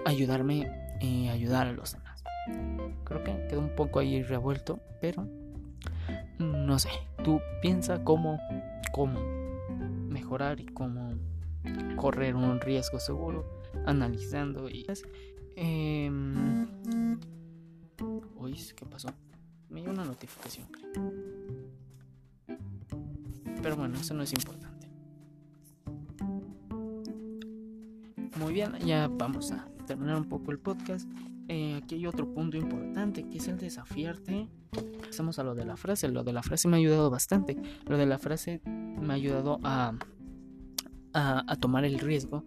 ayudarme 0.06 0.70
y 1.00 1.30
ayudar 1.30 1.68
a 1.68 1.72
los 1.72 1.94
demás. 1.94 2.24
Creo 3.06 3.24
que 3.24 3.48
quedó 3.48 3.62
un 3.62 3.76
poco 3.76 4.00
ahí 4.00 4.22
revuelto, 4.24 4.80
pero 5.00 5.26
no 6.40 6.78
sé, 6.80 6.90
tú 7.24 7.40
piensa 7.62 8.04
cómo, 8.04 8.40
cómo 8.92 9.20
mejorar 10.10 10.60
y 10.60 10.66
cómo 10.66 11.14
correr 11.96 12.36
un 12.36 12.60
riesgo 12.60 13.00
seguro, 13.00 13.62
analizando 13.86 14.70
y... 14.70 14.86
Eh, 15.56 16.12
¿qué 17.98 18.86
pasó? 18.86 19.10
Me 19.70 19.82
dio 19.82 19.92
una 19.92 20.06
notificación, 20.06 20.68
creo. 20.68 21.14
Pero 23.62 23.78
bueno, 23.78 23.98
eso 23.98 24.14
no 24.14 24.24
es 24.24 24.34
importante. 24.34 24.88
Muy 28.38 28.54
bien, 28.54 28.74
ya 28.86 29.08
vamos 29.08 29.52
a 29.52 29.68
terminar 29.88 30.18
un 30.18 30.28
poco 30.28 30.52
el 30.52 30.60
podcast. 30.60 31.08
Eh, 31.48 31.80
aquí 31.82 31.96
hay 31.96 32.08
otro 32.08 32.34
punto 32.34 32.58
importante 32.58 33.28
que 33.30 33.38
es 33.38 33.48
el 33.48 33.58
desafiarte. 33.58 34.50
Pasamos 35.06 35.40
a 35.40 35.44
lo 35.44 35.56
de 35.56 35.66
la 35.66 35.78
frase. 35.78 36.08
Lo 36.10 36.24
de 36.24 36.34
la 36.34 36.44
frase 36.44 36.68
me 36.68 36.78
ha 36.78 36.80
ayudado 36.80 37.10
bastante. 37.10 37.58
Lo 37.86 37.98
de 37.98 38.06
la 38.06 38.18
frase 38.18 38.62
me 38.66 39.14
ha 39.14 39.16
ayudado 39.16 39.60
a, 39.64 39.94
a, 41.14 41.56
tomar 41.58 41.86
el 41.86 42.00
riesgo, 42.00 42.44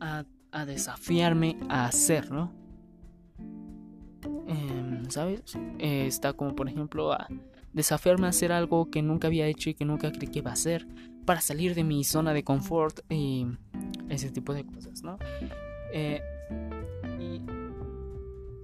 a, 0.00 0.24
a 0.50 0.64
desafiarme 0.64 1.58
a 1.68 1.86
hacerlo 1.86 2.57
¿sabes? 5.08 5.42
Eh, 5.78 6.06
está 6.06 6.32
como 6.32 6.54
por 6.54 6.68
ejemplo 6.68 7.12
a 7.12 7.28
desafiarme 7.72 8.26
a 8.26 8.30
hacer 8.30 8.52
algo 8.52 8.90
que 8.90 9.02
nunca 9.02 9.28
había 9.28 9.46
hecho 9.46 9.70
y 9.70 9.74
que 9.74 9.84
nunca 9.84 10.10
creí 10.10 10.28
que 10.28 10.38
iba 10.40 10.50
a 10.50 10.54
hacer 10.54 10.86
para 11.24 11.40
salir 11.40 11.74
de 11.74 11.84
mi 11.84 12.04
zona 12.04 12.32
de 12.32 12.42
confort 12.42 13.00
y 13.10 13.46
ese 14.08 14.30
tipo 14.30 14.54
de 14.54 14.64
cosas, 14.64 15.02
¿no? 15.02 15.18
Eh, 15.92 16.22
y 17.20 17.42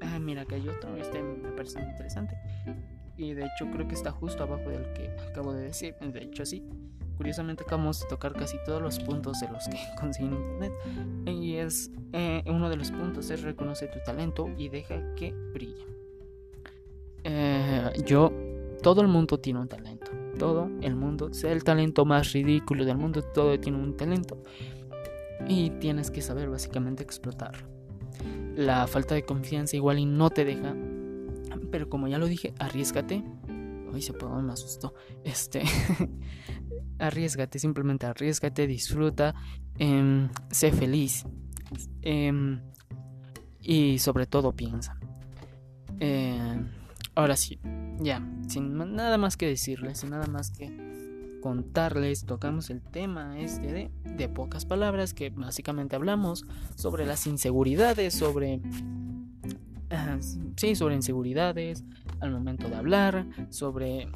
ah, 0.00 0.18
mira 0.18 0.44
que 0.46 0.54
hay 0.56 0.68
otro, 0.68 0.96
este 0.96 1.22
me 1.22 1.50
parece 1.52 1.78
muy 1.78 1.90
interesante 1.90 2.36
y 3.16 3.34
de 3.34 3.44
hecho 3.46 3.70
creo 3.70 3.86
que 3.86 3.94
está 3.94 4.10
justo 4.10 4.42
abajo 4.42 4.68
del 4.68 4.92
que 4.92 5.10
acabo 5.30 5.52
de 5.52 5.64
decir, 5.64 5.94
de 6.00 6.22
hecho 6.22 6.44
sí. 6.44 6.64
Curiosamente 7.16 7.62
acabamos 7.62 8.00
de 8.00 8.09
tocar 8.09 8.33
casi 8.33 8.57
todos 8.64 8.83
los 8.83 8.98
puntos 8.98 9.40
de 9.40 9.48
los 9.48 9.66
que 9.68 9.79
conseguí 10.00 10.29
en 10.29 10.35
internet. 10.35 10.72
Y 11.27 11.55
es 11.57 11.90
eh, 12.12 12.42
uno 12.46 12.68
de 12.68 12.77
los 12.77 12.90
puntos 12.90 13.31
es 13.31 13.42
reconoce 13.42 13.87
tu 13.88 13.98
talento 14.05 14.48
y 14.57 14.68
deja 14.68 15.14
que 15.14 15.33
brille. 15.53 15.87
Eh, 17.24 17.90
yo, 18.05 18.33
todo 18.83 19.00
el 19.00 19.09
mundo 19.09 19.38
tiene 19.38 19.61
un 19.61 19.68
talento. 19.68 20.11
Todo 20.38 20.68
el 20.81 20.96
mundo, 20.96 21.33
sea 21.33 21.53
el 21.53 21.64
talento 21.64 22.05
más 22.05 22.33
ridículo 22.33 22.85
del 22.85 22.98
mundo, 22.98 23.22
todo 23.22 23.59
tiene 23.59 23.79
un 23.79 23.96
talento. 23.96 24.38
y 25.46 25.70
tienes 25.70 26.11
que 26.11 26.22
saber 26.22 26.48
básicamente 26.48 27.03
explotarlo. 27.03 27.66
La 28.57 28.87
falta 28.87 29.14
de 29.14 29.24
confianza 29.24 29.77
igual 29.77 29.98
y 29.98 30.07
no 30.07 30.31
te 30.31 30.44
deja, 30.44 30.74
pero 31.70 31.88
como 31.88 32.07
ya 32.09 32.18
lo 32.18 32.27
dije, 32.27 32.55
arriesgate. 32.59 33.24
Hoy 33.92 34.00
se 34.00 34.12
puede, 34.12 34.42
me 34.42 34.53
asustó. 34.53 34.94
Este, 35.24 35.62
arriesgate, 36.98 37.59
simplemente 37.59 38.07
arriesgate, 38.07 38.66
disfruta, 38.66 39.35
em, 39.78 40.28
sé 40.50 40.72
feliz 40.72 41.24
em, 42.02 42.61
y 43.61 43.98
sobre 43.98 44.26
todo 44.26 44.52
piensa. 44.52 44.98
Em, 46.00 46.68
ahora 47.14 47.37
sí, 47.37 47.59
ya, 48.00 48.26
sin 48.48 48.76
nada 48.76 49.18
más 49.18 49.37
que 49.37 49.46
decirles, 49.46 49.98
sin 49.98 50.11
nada 50.11 50.26
más 50.26 50.50
que 50.50 50.85
contarles, 51.40 52.24
tocamos 52.24 52.70
el 52.70 52.80
tema 52.80 53.38
este 53.38 53.90
de, 54.04 54.28
pocas 54.28 54.64
palabras 54.64 55.12
que 55.12 55.30
básicamente 55.30 55.94
hablamos 55.94 56.46
sobre 56.74 57.07
las 57.07 57.26
inseguridades, 57.26 58.14
sobre... 58.14 58.61
Sí, 60.57 60.74
sobre 60.74 60.96
inseguridades 60.96 61.85
al 62.18 62.33
momento 62.33 62.68
de 62.68 62.74
hablar, 62.74 63.26
sobre 63.50 64.09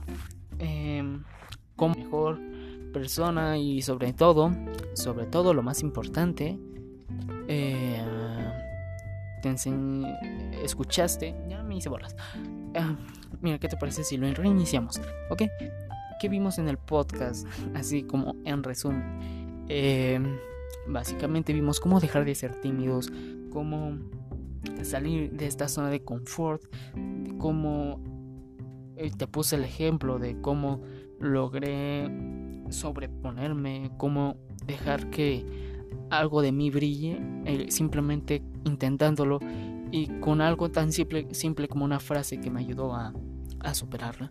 cómo 1.77 1.95
mejor 1.95 2.41
persona 2.99 3.59
y 3.59 3.81
sobre 3.81 4.13
todo, 4.13 4.51
sobre 4.95 5.27
todo 5.27 5.55
lo 5.55 5.63
más 5.63 5.83
importante, 5.83 6.59
eh, 7.47 8.03
te 9.41 9.55
escuchaste, 10.65 11.33
ya 11.49 11.63
me 11.63 11.77
hice 11.77 11.89
bolas. 11.89 12.17
Ah, 12.75 12.97
mira, 13.41 13.59
¿qué 13.61 13.69
te 13.69 13.77
parece 13.77 14.03
si 14.03 14.17
lo 14.17 14.33
reiniciamos? 14.35 15.01
¿Ok? 15.31 15.45
¿Qué 16.21 16.29
vimos 16.29 16.59
en 16.59 16.69
el 16.69 16.77
podcast? 16.77 17.47
Así 17.75 18.03
como 18.03 18.35
en 18.45 18.65
resumen. 18.65 19.65
Eh, 19.69 20.21
básicamente 20.89 21.53
vimos 21.53 21.79
cómo 21.79 22.01
dejar 22.01 22.25
de 22.25 22.35
ser 22.35 22.61
tímidos, 22.61 23.13
cómo 23.53 23.97
salir 24.83 25.31
de 25.31 25.47
esta 25.47 25.69
zona 25.69 25.89
de 25.89 26.03
confort, 26.03 26.65
cómo 27.39 28.03
eh, 28.97 29.13
te 29.17 29.29
puse 29.29 29.55
el 29.55 29.63
ejemplo 29.63 30.19
de 30.19 30.41
cómo 30.41 30.83
logré 31.21 32.11
sobreponerme, 32.71 33.91
cómo 33.97 34.37
dejar 34.67 35.11
que 35.11 35.45
algo 36.11 36.43
de 36.43 36.53
mí 36.53 36.71
brille, 36.71 37.19
eh, 37.45 37.67
simplemente 37.71 38.43
intentándolo 38.65 39.41
y 39.91 40.07
con 40.21 40.41
algo 40.41 40.71
tan 40.71 40.93
simple, 40.93 41.29
simple 41.33 41.69
como 41.69 41.85
una 41.85 42.01
frase 42.01 42.41
que 42.41 42.51
me 42.51 42.61
ayudó 42.61 42.95
a, 42.95 43.13
a 43.61 43.75
superarla. 43.75 44.31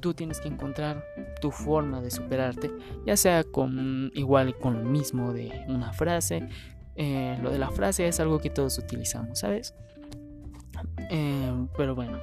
Tú 0.00 0.12
tienes 0.12 0.40
que 0.40 0.48
encontrar 0.48 1.02
tu 1.40 1.50
forma 1.50 2.00
de 2.00 2.10
superarte, 2.10 2.70
ya 3.06 3.16
sea 3.16 3.42
con 3.44 4.10
igual 4.14 4.58
con 4.58 4.84
lo 4.84 4.90
mismo 4.90 5.32
de 5.32 5.64
una 5.68 5.92
frase. 5.92 6.46
Eh, 6.96 7.38
lo 7.42 7.50
de 7.50 7.58
la 7.58 7.70
frase 7.70 8.06
es 8.06 8.20
algo 8.20 8.38
que 8.38 8.50
todos 8.50 8.78
utilizamos, 8.78 9.38
¿sabes? 9.38 9.74
Eh, 11.10 11.66
pero 11.76 11.94
bueno, 11.94 12.18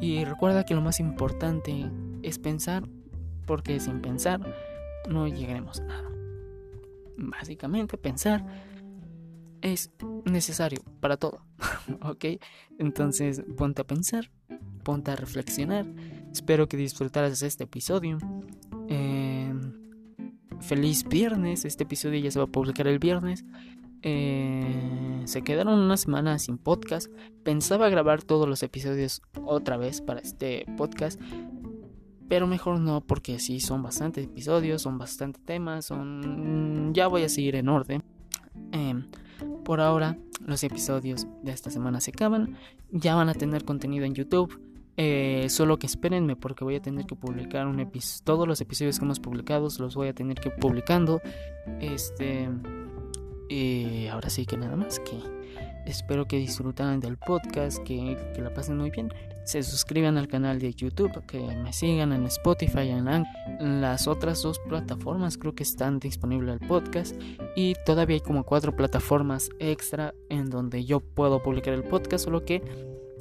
y 0.00 0.24
recuerda 0.24 0.64
que 0.64 0.74
lo 0.74 0.82
más 0.82 1.00
importante 1.00 1.90
es 2.22 2.38
pensar, 2.38 2.86
porque 3.46 3.80
sin 3.80 4.02
pensar 4.02 4.40
no 5.08 5.26
llegaremos 5.28 5.80
a 5.80 5.84
nada. 5.84 6.10
Básicamente 7.16 7.96
pensar 7.96 8.44
es 9.62 9.90
necesario 10.24 10.82
para 11.00 11.16
todo, 11.16 11.40
¿ok? 12.02 12.24
Entonces 12.78 13.42
ponte 13.56 13.82
a 13.82 13.86
pensar, 13.86 14.30
ponte 14.84 15.10
a 15.10 15.16
reflexionar. 15.16 15.86
Espero 16.32 16.68
que 16.68 16.76
disfrutaras 16.76 17.42
este 17.42 17.64
episodio. 17.64 18.18
Eh, 18.88 19.52
feliz 20.60 21.04
viernes, 21.08 21.64
este 21.64 21.84
episodio 21.84 22.20
ya 22.20 22.30
se 22.30 22.38
va 22.38 22.44
a 22.44 22.48
publicar 22.48 22.86
el 22.86 22.98
viernes. 22.98 23.44
Eh, 24.02 25.22
se 25.24 25.42
quedaron 25.42 25.80
una 25.80 25.96
semana 25.96 26.38
sin 26.38 26.58
podcast. 26.58 27.10
Pensaba 27.42 27.88
grabar 27.88 28.22
todos 28.22 28.48
los 28.48 28.62
episodios 28.62 29.22
otra 29.44 29.76
vez 29.76 30.00
para 30.00 30.20
este 30.20 30.66
podcast. 30.76 31.20
Pero 32.28 32.46
mejor 32.46 32.80
no, 32.80 33.00
porque 33.00 33.38
sí, 33.38 33.60
son 33.60 33.82
bastantes 33.82 34.24
episodios, 34.24 34.82
son 34.82 34.98
bastantes 34.98 35.42
temas, 35.44 35.86
son... 35.86 36.92
Ya 36.92 37.06
voy 37.06 37.22
a 37.22 37.28
seguir 37.28 37.54
en 37.54 37.68
orden. 37.68 38.02
Em, 38.72 39.06
por 39.64 39.80
ahora, 39.80 40.18
los 40.44 40.62
episodios 40.64 41.26
de 41.42 41.52
esta 41.52 41.70
semana 41.70 42.00
se 42.00 42.10
acaban. 42.10 42.56
Ya 42.90 43.14
van 43.14 43.28
a 43.28 43.34
tener 43.34 43.64
contenido 43.64 44.04
en 44.04 44.14
YouTube. 44.14 44.60
Eh, 44.96 45.46
solo 45.50 45.78
que 45.78 45.86
espérenme 45.86 46.36
porque 46.36 46.64
voy 46.64 46.76
a 46.76 46.80
tener 46.80 47.04
que 47.06 47.14
publicar 47.14 47.66
un 47.66 47.80
episodio. 47.80 48.24
Todos 48.24 48.48
los 48.48 48.60
episodios 48.60 48.98
que 48.98 49.04
hemos 49.04 49.20
publicado 49.20 49.68
los 49.78 49.94
voy 49.94 50.08
a 50.08 50.14
tener 50.14 50.38
que 50.40 50.48
ir 50.48 50.54
publicando. 50.56 51.20
Este... 51.80 52.48
Y 53.48 54.08
ahora 54.08 54.28
sí 54.28 54.44
que 54.44 54.56
nada 54.56 54.74
más 54.74 54.98
que 54.98 55.20
espero 55.86 56.26
que 56.26 56.36
disfruten 56.36 56.98
del 57.00 57.16
podcast, 57.16 57.78
que, 57.84 58.16
que, 58.34 58.42
la 58.42 58.52
pasen 58.52 58.76
muy 58.76 58.90
bien. 58.90 59.08
Se 59.46 59.62
suscriban 59.62 60.18
al 60.18 60.26
canal 60.26 60.58
de 60.58 60.74
YouTube, 60.74 61.24
que 61.24 61.38
me 61.38 61.72
sigan 61.72 62.12
en 62.12 62.26
Spotify, 62.26 62.90
en, 62.90 63.06
en 63.08 63.80
las 63.80 64.08
otras 64.08 64.42
dos 64.42 64.58
plataformas 64.58 65.38
creo 65.38 65.54
que 65.54 65.62
están 65.62 66.00
disponibles 66.00 66.60
el 66.60 66.66
podcast 66.66 67.14
y 67.54 67.74
todavía 67.86 68.14
hay 68.14 68.20
como 68.20 68.44
cuatro 68.44 68.74
plataformas 68.74 69.50
extra 69.60 70.14
en 70.28 70.50
donde 70.50 70.84
yo 70.84 70.98
puedo 70.98 71.42
publicar 71.44 71.74
el 71.74 71.84
podcast, 71.84 72.24
solo 72.24 72.44
que 72.44 72.60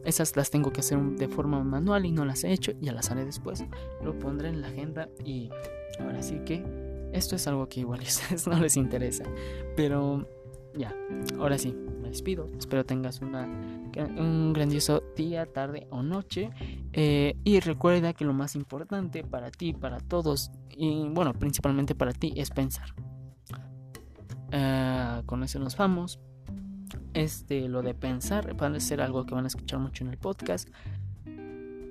esas 0.03 0.35
las 0.35 0.49
tengo 0.49 0.71
que 0.71 0.79
hacer 0.79 0.99
de 0.99 1.27
forma 1.27 1.63
manual 1.63 2.05
y 2.05 2.11
no 2.11 2.25
las 2.25 2.43
he 2.43 2.51
hecho, 2.51 2.71
ya 2.81 2.91
las 2.91 3.11
haré 3.11 3.23
después. 3.23 3.63
Lo 4.03 4.17
pondré 4.17 4.49
en 4.49 4.61
la 4.61 4.69
agenda 4.69 5.09
y 5.23 5.49
ahora 5.99 6.23
sí 6.23 6.39
que 6.43 6.63
esto 7.11 7.35
es 7.35 7.47
algo 7.47 7.69
que 7.69 7.81
igual 7.81 7.99
a 7.99 8.03
ustedes 8.03 8.47
no 8.47 8.59
les 8.59 8.77
interesa. 8.77 9.25
Pero 9.75 10.27
ya, 10.77 10.93
ahora 11.39 11.57
sí, 11.57 11.73
me 12.01 12.09
despido. 12.09 12.47
Espero 12.57 12.85
tengas 12.85 13.21
una, 13.21 13.45
un 14.17 14.53
grandioso 14.53 15.03
día, 15.15 15.45
tarde 15.45 15.87
o 15.89 16.03
noche. 16.03 16.49
Eh, 16.93 17.35
y 17.43 17.59
recuerda 17.59 18.13
que 18.13 18.25
lo 18.25 18.33
más 18.33 18.55
importante 18.55 19.23
para 19.23 19.51
ti, 19.51 19.73
para 19.73 19.99
todos, 19.99 20.51
y 20.69 21.07
bueno, 21.09 21.33
principalmente 21.33 21.95
para 21.95 22.13
ti, 22.13 22.33
es 22.35 22.51
pensar. 22.51 22.93
Uh, 24.47 25.25
con 25.25 25.43
eso 25.43 25.59
nos 25.59 25.75
vamos. 25.77 26.19
Este, 27.13 27.67
lo 27.67 27.81
de 27.81 27.93
pensar 27.93 28.61
va 28.61 28.67
a 28.67 28.79
ser 28.79 29.01
algo 29.01 29.25
que 29.25 29.33
van 29.33 29.45
a 29.45 29.47
escuchar 29.47 29.79
mucho 29.79 30.03
en 30.03 30.11
el 30.11 30.17
podcast. 30.17 30.69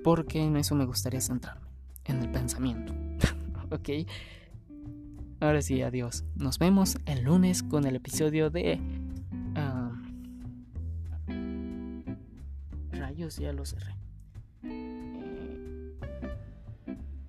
Porque 0.03 0.43
en 0.43 0.55
eso 0.55 0.75
me 0.75 0.85
gustaría 0.85 1.19
centrarme, 1.19 1.67
en 2.05 2.21
el 2.21 2.29
pensamiento. 2.29 2.93
ok. 3.71 4.07
Ahora 5.39 5.61
sí, 5.61 5.81
adiós. 5.81 6.23
Nos 6.35 6.59
vemos 6.59 6.97
el 7.05 7.23
lunes 7.23 7.63
con 7.63 7.85
el 7.85 7.95
episodio 7.95 8.49
de... 8.49 8.79
Uh, 9.55 9.91
rayos, 12.91 13.37
ya 13.37 13.51
lo 13.51 13.65
cerré. 13.65 13.95
Eh, 14.63 15.97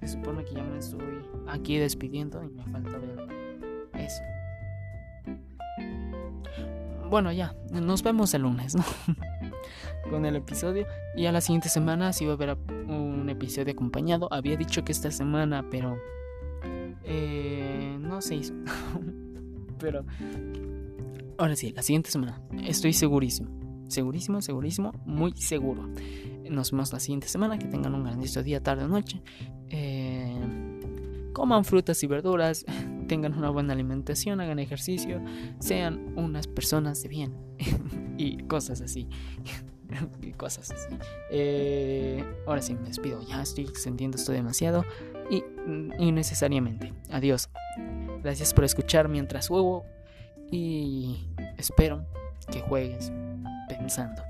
se 0.01 0.09
supone 0.09 0.45
que 0.45 0.55
ya 0.55 0.63
me 0.63 0.79
estoy 0.79 1.25
aquí 1.49 1.79
despidiendo 1.79 2.43
y 2.45 2.49
me 2.49 2.65
falta 2.65 2.99
ver 2.99 3.29
eso. 3.95 4.23
Bueno, 7.11 7.33
ya, 7.33 7.55
nos 7.71 8.03
vemos 8.03 8.35
el 8.35 8.43
lunes, 8.43 8.75
¿no? 8.75 8.85
con 10.11 10.25
el 10.25 10.37
episodio. 10.37 10.87
Y 11.17 11.27
a 11.27 11.33
la 11.33 11.41
siguiente 11.41 11.69
semana 11.69 12.13
sí 12.13 12.25
va 12.25 12.33
a 12.33 12.35
haber 12.35 12.57
un 12.89 13.29
episodio 13.29 13.73
acompañado. 13.73 14.33
Había 14.33 14.57
dicho 14.57 14.85
que 14.85 14.93
esta 14.93 15.11
semana, 15.11 15.65
pero 15.71 15.97
eh, 17.05 17.76
no 18.17 18.23
se 18.23 18.35
hizo. 18.35 18.55
Pero 19.79 20.05
ahora 21.39 21.55
sí, 21.55 21.73
la 21.73 21.83
siguiente 21.83 22.11
semana. 22.11 22.41
Estoy 22.65 22.93
segurísimo. 22.93 23.51
Segurísimo, 23.89 24.41
segurísimo, 24.43 24.93
muy 25.05 25.33
seguro. 25.37 25.89
Nos 26.51 26.73
vemos 26.73 26.93
la 26.93 26.99
siguiente 26.99 27.29
semana. 27.29 27.59
Que 27.59 27.67
tengan 27.67 27.95
un 27.95 28.05
grandioso 28.05 28.43
día, 28.43 28.63
tarde 28.63 28.85
o 28.85 28.89
noche. 28.89 29.23
Eh, 29.69 30.35
coman 31.35 31.65
frutas 31.65 32.03
y 32.03 32.07
verduras. 32.07 32.65
Tengan 33.07 33.35
una 33.35 33.51
buena 33.51 33.75
alimentación. 33.75 34.41
Hagan 34.41 34.59
ejercicio. 34.59 35.23
Sean 35.59 36.15
unas 36.17 36.47
personas 36.47 37.03
de 37.03 37.09
bien. 37.09 37.35
y 38.17 38.39
cosas 38.45 38.81
así. 38.81 39.09
y 40.23 40.33
cosas 40.33 40.71
así. 40.71 40.97
Eh, 41.31 42.25
ahora 42.47 42.63
sí, 42.63 42.75
me 42.75 42.89
despido. 42.89 43.21
Ya 43.29 43.43
estoy 43.43 43.65
extendiendo 43.65 44.17
esto 44.17 44.33
demasiado 44.33 44.87
y 45.31 45.45
innecesariamente. 45.99 46.95
Adiós. 47.11 47.51
Gracias 48.27 48.53
por 48.53 48.65
escuchar 48.65 49.09
mientras 49.09 49.47
juego 49.47 49.87
y 50.51 51.29
espero 51.59 52.05
que 52.51 52.59
juegues 52.59 53.13
pensando. 53.69 54.21